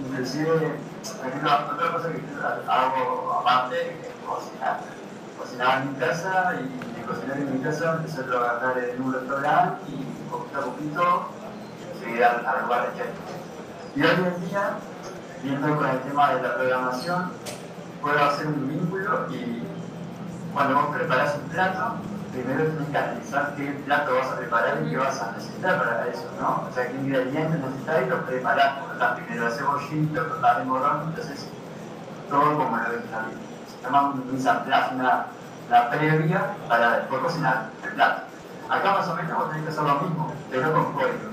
inclusive, 0.00 0.78
otra 1.02 1.92
cosa 1.92 2.08
que 2.10 2.22
hago 2.68 3.32
aparte 3.40 3.90
es 3.90 3.96
cocinar. 4.26 4.80
Cocinaba 5.38 5.76
en 5.78 5.92
mi 5.92 5.98
casa 5.98 6.54
y 6.60 7.02
cocinar 7.02 7.36
en 7.38 7.52
mi 7.52 7.64
casa 7.64 7.96
empecé 7.96 8.20
a 8.20 8.26
trabajar 8.26 8.78
en 8.78 9.02
un 9.02 9.12
restaurante 9.12 9.82
y 9.88 10.30
poquito 10.30 10.58
a 10.58 10.64
poquito 10.64 11.28
llegué 12.00 12.24
al, 12.24 12.46
al 12.46 12.62
lugar 12.62 12.92
de 12.92 12.98
chef. 12.98 13.08
Y 13.96 14.02
hoy 14.02 14.10
en 14.10 14.48
día, 14.48 14.78
viendo 15.42 15.76
con 15.76 15.88
el 15.88 16.00
tema 16.00 16.34
de 16.34 16.42
la 16.42 16.54
programación, 16.54 17.32
puedo 18.00 18.24
hacer 18.24 18.46
un 18.46 18.68
vínculo 18.68 19.26
y 19.30 19.62
cuando 20.52 20.74
vos 20.74 20.96
preparás 20.96 21.36
un 21.36 21.48
plato, 21.48 21.94
primero 22.32 22.64
tienes 22.64 22.88
que 22.88 22.98
analizar 22.98 23.54
qué 23.56 23.82
plato 23.84 24.14
vas 24.16 24.28
a 24.28 24.36
preparar 24.36 24.82
y 24.84 24.90
qué 24.90 24.96
vas 24.96 25.20
a 25.20 25.32
necesitar 25.32 25.78
para 25.78 26.06
eso, 26.08 26.28
¿no? 26.40 26.66
O 26.68 26.74
sea, 26.74 26.88
qué 26.88 26.94
ingredientes 26.94 27.60
necesitas 27.60 28.02
y 28.02 28.10
los 28.10 28.20
preparás. 28.20 28.78
Por 28.78 28.96
ejemplo, 28.96 29.26
primero 29.26 29.46
el 29.46 29.52
cebollito, 29.52 30.28
cortar 30.28 30.60
el 30.60 30.66
morrón, 30.66 31.02
entonces 31.08 31.46
todo 32.28 32.58
como 32.58 32.76
lo 32.76 32.84
también. 32.84 33.38
Se 33.66 33.84
llama 33.84 34.10
un 34.10 34.32
mise 34.32 34.50
una, 34.50 35.26
una 35.68 35.90
previa 35.90 36.46
para 36.68 36.98
después 36.98 37.22
cocinar 37.22 37.70
el 37.84 37.92
plato. 37.94 38.22
Acá 38.68 38.92
más 38.92 39.08
o 39.08 39.16
menos 39.16 39.36
vos 39.36 39.50
tenés 39.50 39.64
que 39.64 39.70
hacer 39.70 39.84
lo 39.84 39.94
mismo, 40.00 40.34
pero 40.50 40.72
con 40.72 40.92
código. 40.92 41.29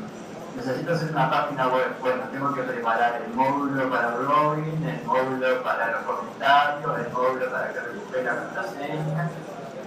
Necesito 0.57 0.91
hacer 0.91 1.11
una 1.11 1.29
página 1.29 1.67
web, 1.67 1.99
bueno, 2.01 2.23
tengo 2.31 2.51
que 2.51 2.63
preparar 2.63 3.21
el 3.21 3.31
módulo 3.35 3.91
para 3.91 4.17
login, 4.17 4.83
el 4.83 5.05
módulo 5.05 5.61
para 5.61 5.91
los 5.91 6.01
comentarios, 6.01 6.99
el 6.99 7.13
módulo 7.13 7.51
para 7.51 7.73
que 7.73 7.79
recupere 7.79 8.23
la 8.23 8.35
contraseña. 8.37 9.29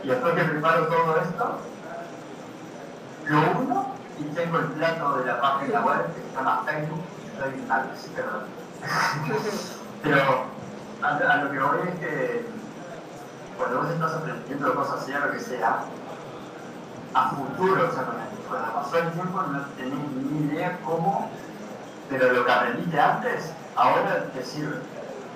Y 0.05 0.09
después 0.09 0.35
que 0.35 0.45
preparo 0.45 0.87
todo 0.87 1.17
esto, 1.17 1.59
lo 3.27 3.39
uno 3.59 3.95
y 4.21 4.25
tengo 4.27 4.59
el 4.59 4.67
plato 4.67 5.17
de 5.19 5.25
la 5.27 5.41
página 5.41 5.81
web 5.81 6.07
que 6.15 6.21
se 6.23 6.37
llama 6.37 6.63
Facebook. 6.65 7.03
Sí, 7.97 8.11
perdón. 8.15 8.43
Pero 10.05 10.45
a, 11.03 11.09
a 11.09 11.37
lo 11.37 11.51
que 11.51 11.59
voy 11.59 11.89
es 11.89 11.95
que 11.99 12.47
cuando 13.59 13.81
vos 13.81 13.91
estás 13.91 14.15
aprendiendo 14.15 14.75
cosas, 14.77 15.05
sea 15.05 15.19
lo 15.19 15.33
que 15.33 15.41
sea, 15.41 15.81
a 17.13 17.31
futuro, 17.31 17.89
o 17.89 17.93
sea, 17.93 18.07
cuando 18.51 18.73
pasó 18.75 18.99
el 18.99 19.11
tiempo 19.13 19.41
no 19.43 19.61
tenés 19.77 19.99
ni 20.31 20.47
idea 20.53 20.79
cómo, 20.85 21.31
pero 22.11 22.33
lo 22.33 22.45
que 22.45 22.53
aprendiste 22.53 23.01
antes, 23.01 23.53
ahora 23.77 24.25
te 24.35 24.45
sirve. 24.45 24.77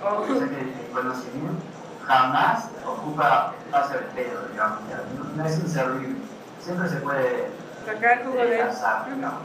oh. 0.04 0.22
O 0.22 0.26
sea 0.26 0.48
que 0.48 0.60
el 0.60 0.90
conocimiento 0.92 1.62
jamás 2.06 2.66
ocupa 2.86 3.54
espacio 3.64 3.98
de 4.00 4.04
pedo, 4.08 4.42
digamos, 4.52 4.78
ya, 4.90 4.96
no, 5.16 5.24
no 5.36 5.48
es 5.48 5.58
inservible. 5.58 6.16
Siempre 6.60 6.88
se 6.88 6.96
puede 6.96 7.50
Sacar 7.86 8.24
jugo 8.24 8.36
de... 8.38 8.58
lanzar, 8.58 9.06
digamos. 9.14 9.40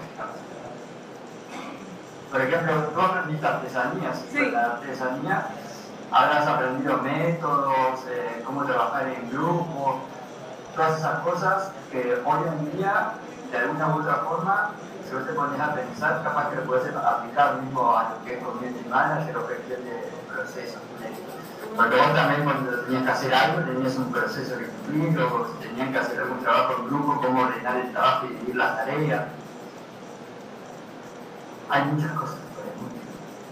Por 2.31 2.41
ejemplo, 2.41 2.83
tú 2.93 3.01
aprendiste 3.01 3.47
artesanías, 3.47 4.19
Sí. 4.31 4.37
con 4.39 4.53
la 4.53 4.65
artesanía 4.65 5.47
habrás 6.11 6.47
aprendido 6.47 6.97
métodos, 6.99 8.05
eh, 8.09 8.41
cómo 8.45 8.63
trabajar 8.65 9.07
en 9.07 9.29
grupo, 9.31 9.99
todas 10.75 10.97
esas 10.99 11.19
cosas 11.19 11.71
que 11.91 12.21
hoy 12.25 12.39
en 12.47 12.77
día, 12.77 13.13
de 13.51 13.57
alguna 13.57 13.95
u 13.95 13.99
otra 13.99 14.15
forma, 14.15 14.71
si 15.07 15.15
vos 15.15 15.25
te 15.25 15.33
pones 15.33 15.59
a 15.59 15.73
pensar, 15.73 16.23
capaz 16.23 16.49
que 16.49 16.55
lo 16.57 16.63
puedes 16.63 16.95
aplicar 16.95 17.61
mismo 17.61 17.97
a 17.97 18.09
lo 18.09 18.25
que 18.25 18.37
es 18.37 18.43
community 18.43 18.87
manager 18.89 19.37
o 19.37 19.47
gestión 19.47 19.83
de 19.85 20.11
procesos. 20.31 20.81
Porque 21.75 21.95
vos 21.95 22.13
también 22.13 22.43
cuando 22.43 22.79
tenías 22.81 23.03
que 23.03 23.09
hacer 23.09 23.33
algo 23.33 23.61
tenías 23.61 23.95
un 23.95 24.11
proceso 24.11 24.57
que 24.57 24.65
cumplir, 24.65 25.19
o 25.21 25.41
tenías 25.61 25.89
que 25.89 25.97
hacer 25.99 26.19
algún 26.21 26.39
trabajo 26.39 26.75
en 26.79 26.87
grupo, 26.87 27.21
cómo 27.21 27.41
ordenar 27.41 27.77
el 27.77 27.91
trabajo 27.91 28.25
y 28.25 28.29
dividir 28.29 28.55
las 28.55 28.75
tareas. 28.77 29.25
Hay 31.69 31.83
muchas 31.85 32.11
cosas 32.13 32.37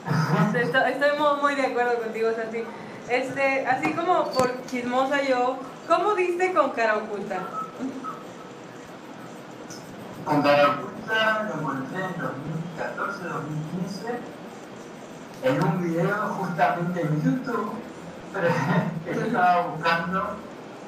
muy, 1.20 1.42
muy 1.42 1.56
de 1.56 1.68
acuerdo 1.68 2.00
contigo, 2.00 2.30
Santi. 2.36 2.64
Este, 3.10 3.66
así 3.68 3.94
como 3.94 4.26
por 4.32 4.66
chismosa 4.66 5.22
yo, 5.24 5.58
¿cómo 5.88 6.14
diste 6.16 6.54
con 6.54 6.72
cara 6.72 6.98
oculta? 6.98 7.42
Con 10.28 10.42
cara 10.42 10.68
oculta 10.72 11.44
lo 11.48 11.62
encontré 11.62 12.04
en 12.04 12.20
2014, 12.20 13.24
2015, 13.24 14.20
en 15.44 15.64
un 15.64 15.82
video 15.82 16.16
justamente 16.38 17.02
en 17.02 17.22
YouTube, 17.24 17.72
pre- 18.34 18.52
ella 19.10 19.26
estaba 19.26 19.62
buscando 19.68 20.28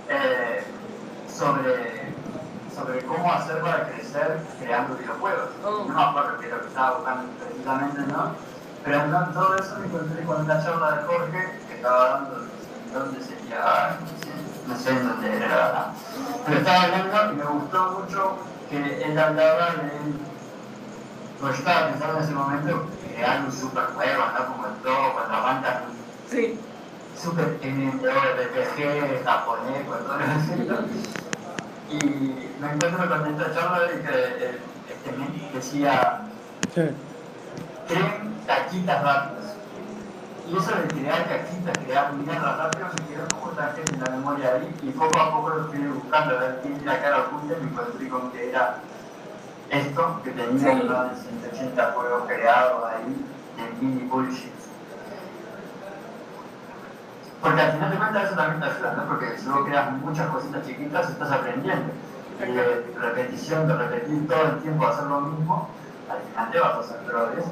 eh, 0.09 0.63
sobre, 1.33 2.13
sobre 2.75 3.05
cómo 3.05 3.31
hacer 3.31 3.61
para 3.61 3.87
crecer 3.89 4.41
creando 4.59 4.95
videojuegos. 4.97 5.49
Oh. 5.63 5.85
No 5.87 5.93
me 5.93 6.01
acuerdo 6.03 6.37
qué 6.41 6.49
lo 6.49 6.59
que 6.61 6.67
estaba 6.67 6.97
buscando 6.97 7.23
precisamente, 7.39 8.01
¿no? 8.11 8.31
Pero 8.83 8.99
en 9.03 9.33
todo 9.33 9.55
eso 9.55 9.75
me 9.79 9.85
encontré 9.87 10.23
con 10.23 10.47
la 10.49 10.61
charla 10.63 10.91
de 10.97 11.03
Jorge 11.07 11.59
que 11.69 11.75
estaba 11.75 12.09
dando, 12.09 12.45
dónde 12.93 13.21
sería, 13.23 13.97
no 14.67 14.75
sé 14.75 14.89
en 14.89 15.07
dónde 15.07 15.37
era. 15.37 15.93
Pero 16.45 16.57
estaba 16.59 16.81
hablando 16.83 17.33
y 17.33 17.35
me 17.37 17.43
gustó 17.45 17.99
mucho 18.03 18.37
que 18.69 19.03
él 19.03 19.17
hablaba 19.17 19.71
de 19.75 19.89
pues 21.39 21.53
yo 21.53 21.59
estaba 21.59 21.87
pensando 21.89 22.17
en 22.17 22.23
ese 22.23 22.33
momento 22.33 22.85
crear 23.15 23.41
un 23.45 23.51
super 23.51 23.85
juego, 23.95 24.23
¿no? 24.37 24.45
Como 24.47 24.67
el 24.67 24.73
todo, 24.83 25.13
cuando 25.13 25.33
aguantan 25.35 25.83
Sí. 26.29 26.59
super 27.15 27.57
RPG 27.61 29.23
japonés, 29.23 29.85
con 29.87 29.99
todo 30.05 30.19
eso. 30.19 30.85
Y 31.89 32.05
me 32.61 32.71
encuentro 32.73 33.09
con 33.09 33.25
esta 33.27 33.53
charla 33.53 33.79
de 33.87 34.01
que 34.01 34.59
este 34.89 35.57
decía, 35.57 36.21
creen 37.87 38.35
caquitas 38.45 39.03
rápidas. 39.03 39.38
Y 40.49 40.57
eso 40.57 40.71
de 40.75 40.87
crear 40.87 41.27
caquitas, 41.27 41.77
crear 41.85 42.13
mierda 42.13 42.57
rápido, 42.57 42.87
se 42.89 43.03
quedó 43.13 43.27
gente 43.75 43.93
en 43.93 44.03
la 44.03 44.09
memoria 44.09 44.53
ahí, 44.55 44.75
y 44.81 44.89
poco 44.91 45.19
a 45.19 45.31
poco 45.31 45.49
lo 45.49 45.63
fui 45.65 45.79
buscando, 45.79 46.35
a 46.35 46.39
ver 46.39 46.59
quién 46.61 46.85
la 46.85 46.99
cara 47.01 47.19
oculta, 47.19 47.53
y 47.53 47.63
me 47.63 47.71
encontré 47.71 48.09
con 48.09 48.31
que 48.31 48.49
era 48.49 48.77
esto, 49.69 50.21
que 50.23 50.31
tenía 50.31 50.73
Sí. 50.73 50.87
más 50.87 51.11
de 51.11 51.29
180 51.29 51.91
juegos 51.91 52.23
creados 52.27 52.83
ahí, 52.85 53.25
de 53.57 53.85
mini 53.85 54.07
bullshit. 54.07 54.53
Porque 57.41 57.61
al 57.61 57.71
final 57.73 57.91
de 57.91 57.97
cuentas 57.97 58.25
eso 58.25 58.35
también 58.35 58.59
te 58.59 58.65
ayuda, 58.65 58.93
¿no? 58.97 59.07
Porque 59.07 59.37
si 59.37 59.47
vos 59.47 59.65
creas 59.65 59.91
muchas 59.91 60.27
cositas 60.29 60.65
chiquitas, 60.65 61.09
estás 61.09 61.31
aprendiendo. 61.31 61.93
Y 62.41 62.51
de 62.51 62.95
repetición, 62.99 63.67
de 63.67 63.75
repetir 63.75 64.27
todo 64.27 64.43
el 64.43 64.59
tiempo, 64.61 64.87
hacer 64.87 65.05
lo 65.05 65.21
mismo, 65.21 65.69
al 66.09 66.19
final 66.21 66.51
te 66.51 66.59
vas 66.59 66.73
a 66.75 66.79
hacer 66.79 66.97
pro 67.05 67.27
de 67.27 67.39
eso. 67.39 67.51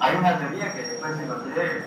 Hay 0.00 0.16
una 0.16 0.38
teoría 0.38 0.72
que 0.72 0.82
después 0.82 1.18
encontré 1.18 1.84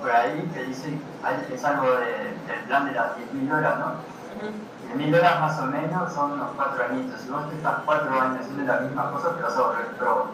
por 0.00 0.10
ahí 0.10 0.50
que 0.54 0.64
dice, 0.64 0.98
hay- 1.22 1.46
es 1.52 1.64
algo 1.64 1.90
de- 1.92 2.34
del 2.46 2.60
plan 2.66 2.86
de 2.86 2.92
las 2.92 3.16
10.000 3.16 3.50
horas, 3.52 3.78
¿no? 3.78 3.86
Ujú. 3.86 4.52
10.000 4.88 5.14
horas 5.14 5.40
más 5.40 5.58
o 5.60 5.66
menos 5.66 6.12
son 6.12 6.32
unos 6.32 6.50
4 6.56 6.84
añitos. 6.84 7.20
Si 7.20 7.28
vos 7.30 7.48
te 7.48 7.56
estás 7.56 7.74
4 7.84 8.20
años 8.20 8.40
haciendo 8.40 8.72
la 8.72 8.80
misma 8.80 9.10
cosa, 9.10 9.36
te 9.36 9.42
vas 9.42 9.56
a 9.56 9.62
volver 9.62 9.86
pro. 9.98 10.26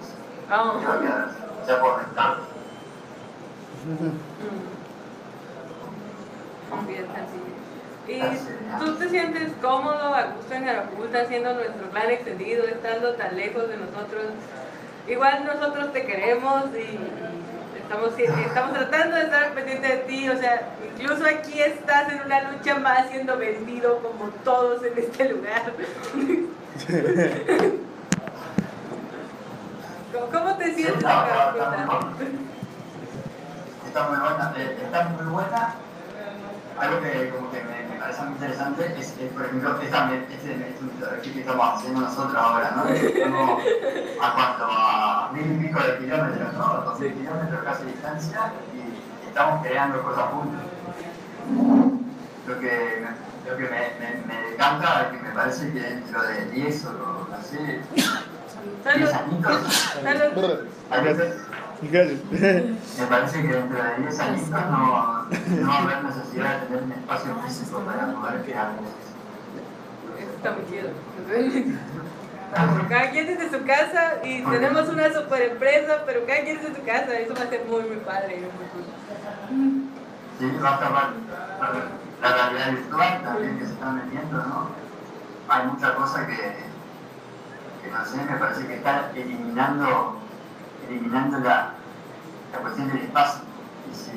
Ah, 0.51 0.73
Te 0.81 0.87
va 0.87 0.95
a 0.95 1.01
quedar 1.01 1.21
así, 1.29 1.37
o 1.63 1.67
sea, 1.67 1.81
por. 1.81 2.01
¿Y 8.09 8.21
tú 8.79 8.95
te 8.97 9.09
sientes 9.11 9.53
cómodo, 9.61 10.15
a 10.15 10.23
gusto 10.37 10.55
en 10.55 10.65
Garapulta, 10.65 11.21
haciendo 11.23 11.53
nuestro 11.55 11.91
plan 11.91 12.11
extendido, 12.11 12.65
estando 12.65 13.13
tan 13.15 13.37
lejos 13.37 13.69
de 13.69 13.77
nosotros? 13.77 14.25
Igual 15.09 15.45
nosotros 15.47 15.93
te 15.93 16.05
queremos 16.05 16.65
y, 16.77 16.99
estamos, 17.81 18.19
estamos 18.19 18.73
tratando 18.75 19.17
de 19.17 19.23
estar 19.23 19.53
pendientes 19.55 19.91
de 19.91 19.97
ti, 19.99 20.29
o 20.29 20.37
sea, 20.37 20.69
incluso 20.99 21.25
aquí 21.25 21.61
estás 21.61 22.13
en 22.13 22.21
una 22.27 22.53
lucha 22.53 22.75
más 22.79 23.09
siendo 23.11 23.37
vendido 23.39 24.01
como 24.03 24.27
todos 24.45 24.83
en 24.85 24.99
este 24.99 25.31
lugar. 25.31 25.73
¿Cómo- 30.13 30.27
¿Cómo 30.33 30.57
te 30.57 30.75
sientes 30.75 31.03
no, 31.03 31.09
está 33.87 34.03
muy 34.09 34.19
buena. 34.19 34.55
Está 34.57 35.05
muy 35.09 35.33
buena. 35.33 35.75
Algo 36.79 37.01
que 37.03 37.31
como 37.31 37.51
que 37.51 37.59
me, 37.65 37.88
me 37.99 38.05
parece 38.05 38.23
muy 38.23 38.33
interesante 38.35 38.95
es, 38.99 39.09
es, 39.19 39.33
por 39.33 39.45
ejemplo, 39.45 39.77
esta, 39.83 40.11
este 40.15 41.33
que 41.33 41.41
estamos 41.41 41.75
haciendo 41.79 42.01
nosotros 42.03 42.37
ahora, 42.37 42.73
¿no? 42.77 42.89
Estamos 42.89 43.63
a 44.23 44.33
cuanto 44.35 44.65
a 44.71 45.31
mil 45.33 45.53
y 45.53 45.67
pico 45.67 45.81
de 45.81 45.99
kilómetros, 45.99 46.53
¿no? 46.55 46.65
A 46.65 46.77
dos 46.85 47.01
mil 47.01 47.13
kilómetros 47.13 47.61
casi 47.65 47.85
de 47.85 47.93
distancia 47.93 48.53
y 48.75 49.27
estamos 49.29 49.67
creando 49.67 50.03
cosas 50.03 50.25
juntos. 50.31 50.61
Lo 52.47 52.61
que, 52.61 53.03
me- 53.03 53.51
lo 53.51 53.57
que 53.57 53.63
me, 53.65 53.69
me, 53.69 54.27
me 54.27 54.55
encanta 54.55 55.03
es 55.03 55.09
que 55.19 55.23
me 55.23 55.31
parece 55.35 55.73
que 55.73 55.81
dentro 55.81 56.23
de 56.23 56.45
10 56.51 56.85
o 56.87 56.93
no 57.31 57.43
sé, 57.43 57.81
10 57.95 59.11
Salud. 59.11 59.13
añitos, 59.13 59.97
a 60.91 61.01
veces 61.01 61.35
me 61.83 63.07
parece 63.07 63.43
que 63.43 63.49
dentro 63.49 63.83
de 63.83 63.95
10 64.03 64.21
años 64.21 64.49
no, 64.49 65.18
no 65.61 65.73
haber 65.73 66.05
necesidad 66.05 66.61
de 66.61 66.67
tener 66.67 66.83
un 66.85 66.93
espacio 66.93 67.35
físico 67.47 67.81
para 67.81 68.13
poder 68.15 68.41
cosas. 68.41 68.69
Eso 70.19 70.33
está 70.37 70.53
muy 70.53 70.65
chido. 70.71 70.91
Cada 72.89 73.11
quien 73.11 73.27
desde 73.27 73.51
su 73.51 73.65
casa 73.67 74.15
y 74.25 74.43
tenemos 74.43 74.89
una 74.89 75.13
super 75.13 75.43
empresa, 75.43 76.03
pero 76.07 76.25
cada 76.27 76.41
quien 76.41 76.59
desde 76.59 76.75
su 76.75 76.85
casa. 76.85 77.19
Eso 77.19 77.35
va 77.35 77.43
a 77.43 77.49
ser 77.49 77.65
muy, 77.67 77.83
muy 77.83 77.97
padre. 77.99 78.37
muy 78.39 78.69
cool. 78.73 78.85
Sí, 80.39 80.59
va 80.63 80.71
a 80.71 80.75
estar 80.75 80.93
mal. 80.93 81.15
La 82.23 82.33
realidad 82.35 82.71
virtual 82.71 83.23
también 83.23 83.59
que 83.59 83.67
se 83.67 83.73
está 83.73 83.91
metiendo, 83.91 84.39
¿no? 84.39 84.71
Hay 85.49 85.67
mucha 85.67 85.95
cosa 85.95 86.27
que, 86.27 86.37
que 86.37 87.91
no 87.91 88.05
sé, 88.05 88.17
me 88.17 88.37
parece 88.39 88.67
que 88.67 88.75
está 88.77 89.11
eliminando, 89.15 90.19
eliminando 90.89 91.39
la, 91.41 91.73
la 92.53 92.59
cuestión 92.61 92.89
del 92.89 92.99
espacio. 92.99 93.43
Y 93.91 93.95
si 93.95 94.11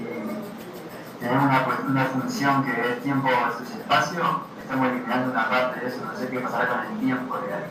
tenemos 1.22 1.44
una, 1.46 1.68
una 1.88 2.06
función 2.06 2.66
que 2.66 2.72
es 2.72 3.04
tiempo 3.04 3.30
versus 3.30 3.70
espacio, 3.76 4.42
estamos 4.60 4.88
eliminando 4.88 5.32
una 5.32 5.50
parte 5.50 5.80
de 5.80 5.88
eso. 5.88 5.98
No 6.04 6.18
sé 6.18 6.28
qué 6.28 6.40
pasará 6.40 6.68
con 6.68 6.80
el 6.94 7.00
tiempo 7.00 7.38
real. 7.38 7.64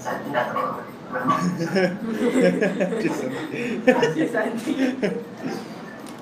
Se 0.00 0.08
altera 0.08 0.52
todo. 0.52 0.80
Sí, 4.14 4.28
Santi. 4.28 4.96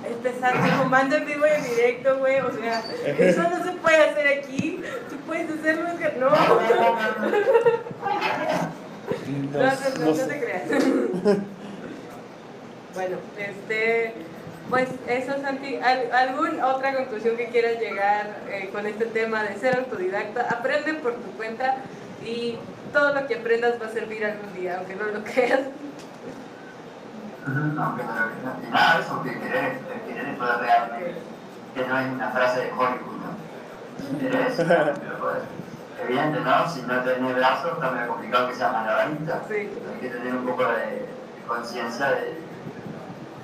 Este 0.08 0.40
Santi 0.40 0.70
fumando 0.82 1.16
en 1.16 1.26
vivo 1.26 1.44
y 1.46 1.50
en 1.50 1.64
directo, 1.64 2.18
güey. 2.18 2.40
O 2.40 2.50
sea, 2.50 2.82
eso 3.18 3.42
no 3.42 3.62
se 3.62 3.72
puede 3.72 4.10
hacer 4.10 4.38
aquí. 4.38 4.82
Tú 5.10 5.16
puedes 5.26 5.50
hacerlo 5.50 5.90
en 5.90 5.98
que 5.98 6.12
no. 6.18 6.30
No, 6.30 6.36
no, 6.36 6.54
no, 9.52 10.14
no 10.14 10.26
te 10.26 10.40
creas. 10.40 10.62
Bueno, 12.94 13.16
este, 13.36 14.14
pues 14.70 14.88
eso, 15.06 15.32
Santi. 15.40 15.76
¿Al- 15.76 16.12
¿Alguna 16.12 16.66
otra 16.66 16.94
conclusión 16.94 17.36
que 17.36 17.48
quieras 17.48 17.78
llegar 17.80 18.26
eh, 18.48 18.70
con 18.72 18.86
este 18.86 19.06
tema 19.06 19.42
de 19.42 19.56
ser 19.56 19.76
autodidacta? 19.78 20.42
Aprende 20.50 20.94
por 20.94 21.14
tu 21.14 21.30
cuenta 21.32 21.76
y 22.24 22.58
todo 22.92 23.14
lo 23.14 23.26
que 23.26 23.36
aprendas 23.36 23.80
va 23.80 23.86
a 23.86 23.90
servir 23.90 24.24
algún 24.24 24.52
día, 24.54 24.76
aunque 24.78 24.94
no 24.96 25.04
lo 25.04 25.22
creas. 25.24 25.60
No, 27.46 27.54
que 27.54 27.72
no, 27.72 27.96
que 27.96 28.02
no, 28.04 28.68
y 28.68 28.70
nada, 28.70 29.00
eso 29.00 29.22
que 29.22 29.38
querer, 29.38 29.78
que 29.78 30.12
querer 30.12 30.28
es 30.28 30.36
poder 30.38 30.58
realmente, 30.60 31.14
que 31.74 31.86
no 31.86 31.98
es 31.98 32.06
una 32.08 32.30
frase 32.30 32.60
de 32.60 32.72
Hollywood, 32.72 33.16
¿no? 33.22 34.18
Querer 34.18 34.46
es. 34.48 34.58
Evidente, 36.04 36.40
¿no? 36.40 36.68
Si 36.70 36.80
no 36.82 37.00
tenés 37.00 37.34
brazos, 37.34 37.72
está 37.72 37.90
medio 37.90 38.08
complicado 38.08 38.48
que 38.48 38.54
sea 38.54 38.70
malabarista. 38.70 39.40
Sí. 39.48 39.54
Hay 39.94 40.00
que 40.00 40.08
tener 40.10 40.32
un 40.34 40.46
poco 40.46 40.64
de, 40.64 40.76
de 40.86 41.06
conciencia 41.48 42.10
de, 42.12 42.37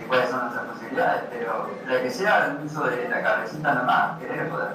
de 0.04 0.08
cuáles 0.08 0.30
son 0.30 0.40
nuestras 0.40 0.64
posibilidades, 0.66 1.22
pero 1.30 1.70
la 1.88 2.02
que 2.02 2.10
sea 2.10 2.46
el 2.60 2.66
uso 2.66 2.84
de 2.84 3.08
la 3.08 3.22
cabecita 3.22 3.74
nomás, 3.74 4.18
querer 4.20 4.48
poder. 4.48 4.68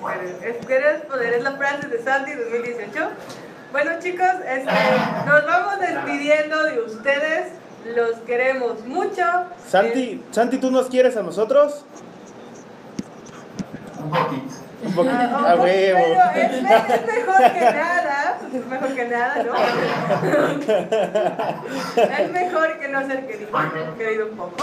Bueno, 0.00 0.22
es 0.42 0.66
querer 0.66 1.06
poder, 1.08 1.34
es 1.34 1.42
la 1.42 1.52
frase 1.52 1.88
de 1.88 2.02
Santi 2.02 2.32
2018. 2.34 3.08
Bueno 3.72 3.90
chicos, 4.00 4.26
este, 4.46 4.70
nos 5.26 5.46
vamos 5.46 5.80
despidiendo 5.80 6.62
de 6.64 6.80
ustedes, 6.80 7.52
los 7.94 8.16
queremos 8.26 8.84
mucho. 8.86 9.22
Santi, 9.68 10.24
Santi, 10.30 10.58
¿tú 10.58 10.70
nos 10.70 10.86
quieres 10.86 11.16
a 11.16 11.22
nosotros? 11.22 11.84
Un 14.02 14.10
poquito. 14.10 14.54
Un 14.84 14.92
poquito. 14.94 15.14
Ah, 15.18 15.50
A 15.52 15.56
huevo. 15.56 15.98
Es, 16.34 16.62
me- 16.62 16.76
es 16.76 17.06
mejor 17.06 17.52
que 17.52 17.60
nada, 17.60 18.07
es 18.54 18.66
mejor 18.66 18.94
que 18.94 19.04
nada, 19.06 19.42
¿no? 19.42 19.52
Es 22.02 22.30
mejor 22.32 22.78
que 22.78 22.88
no 22.88 23.06
ser 23.06 23.26
querido, 23.26 23.50
querido 23.96 24.26
un 24.28 24.36
poco. 24.36 24.56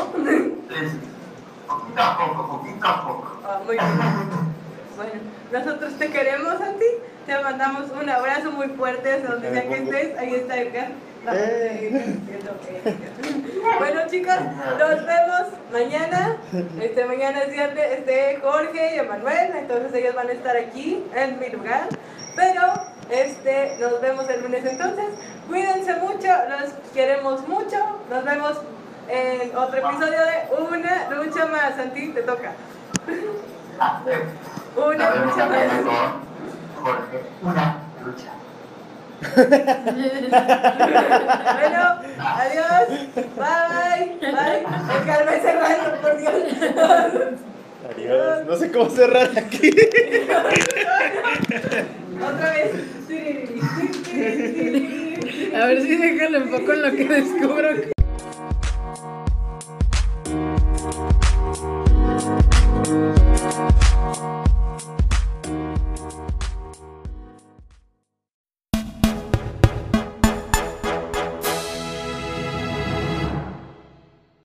Poquito 1.67 2.02
a 2.02 2.17
poco, 2.17 2.58
poquito 2.60 2.88
a 2.88 3.08
poco. 3.08 3.41
Ah, 3.43 3.60
muy 3.65 3.76
bien. 3.76 3.88
Bueno, 4.95 5.12
nosotros 5.52 5.93
te 5.98 6.10
queremos 6.10 6.54
a 6.62 6.71
ti. 6.74 6.86
Te 7.26 7.39
mandamos 7.39 7.86
un 8.00 8.08
abrazo 8.10 8.52
muy 8.52 8.67
fuerte 8.69 9.13
hacia 9.13 9.30
donde 9.30 9.52
sea 9.52 9.67
que 9.67 9.78
estés. 9.78 10.17
Ahí 10.17 10.36
está 10.36 10.58
Edgar. 10.58 10.89
Vamos 11.26 11.41
a 11.41 11.45
seguir 11.48 11.91
diciendo 11.91 12.52
que- 12.63 13.80
Bueno 13.80 14.02
chicos, 14.08 14.36
nos 14.78 15.06
vemos 15.06 15.48
mañana. 15.74 16.38
Este 16.80 17.04
mañana 17.06 17.41
es 17.41 17.52
viernes, 17.52 17.86
este 17.98 18.39
Jorge 18.43 18.95
y 18.95 19.00
Emanuel, 19.00 19.52
entonces 19.58 19.91
ellos 19.95 20.13
van 20.13 20.30
a 20.30 20.34
estar 20.34 20.56
aquí 20.56 21.04
en 21.15 21.39
mi 21.39 21.50
lugar. 21.50 21.88
Pero 22.36 22.62
este 23.10 23.78
nos 23.80 24.02
vemos 24.02 24.30
el 24.30 24.41
lunes 24.41 24.65
entonces. 24.65 25.06
Cuídense 25.48 25.94
mucho, 25.96 26.28
los 26.50 26.74
queremos 26.94 27.48
mucho. 27.48 27.78
Nos 28.10 28.24
vemos 28.24 28.58
en 29.08 29.56
otro 29.56 29.78
episodio 29.78 30.20
de 30.20 30.48
Una 30.60 31.08
Lucha 31.10 31.46
Más. 31.46 31.76
Santi, 31.76 32.10
te 32.10 32.24
toca. 32.24 32.54
Una 34.76 35.15
lucha 35.15 35.46
más. 35.46 35.72
Una 37.41 37.78
lucha. 38.04 38.32
Bueno, 41.56 41.82
adiós. 42.20 42.88
Bye. 43.38 44.18
Bye. 44.20 44.60
El 44.98 45.04
Carmen 45.06 45.39
cerrando, 45.41 45.89
por 46.02 46.13
Dios. 46.18 46.34
Adiós. 47.89 48.46
No 48.46 48.54
sé 48.58 48.65
cómo 48.72 48.89
cerrar 48.89 49.30
aquí. 49.38 49.72
Otra 52.15 52.51
vez. 52.51 52.71
A 55.54 55.65
ver 55.67 55.82
si 55.82 55.95
déjalo 55.95 56.43
un 56.43 56.49
poco 56.49 56.73
en 56.73 56.82
lo 56.82 56.91
que 56.91 57.06
descubro. 57.06 57.95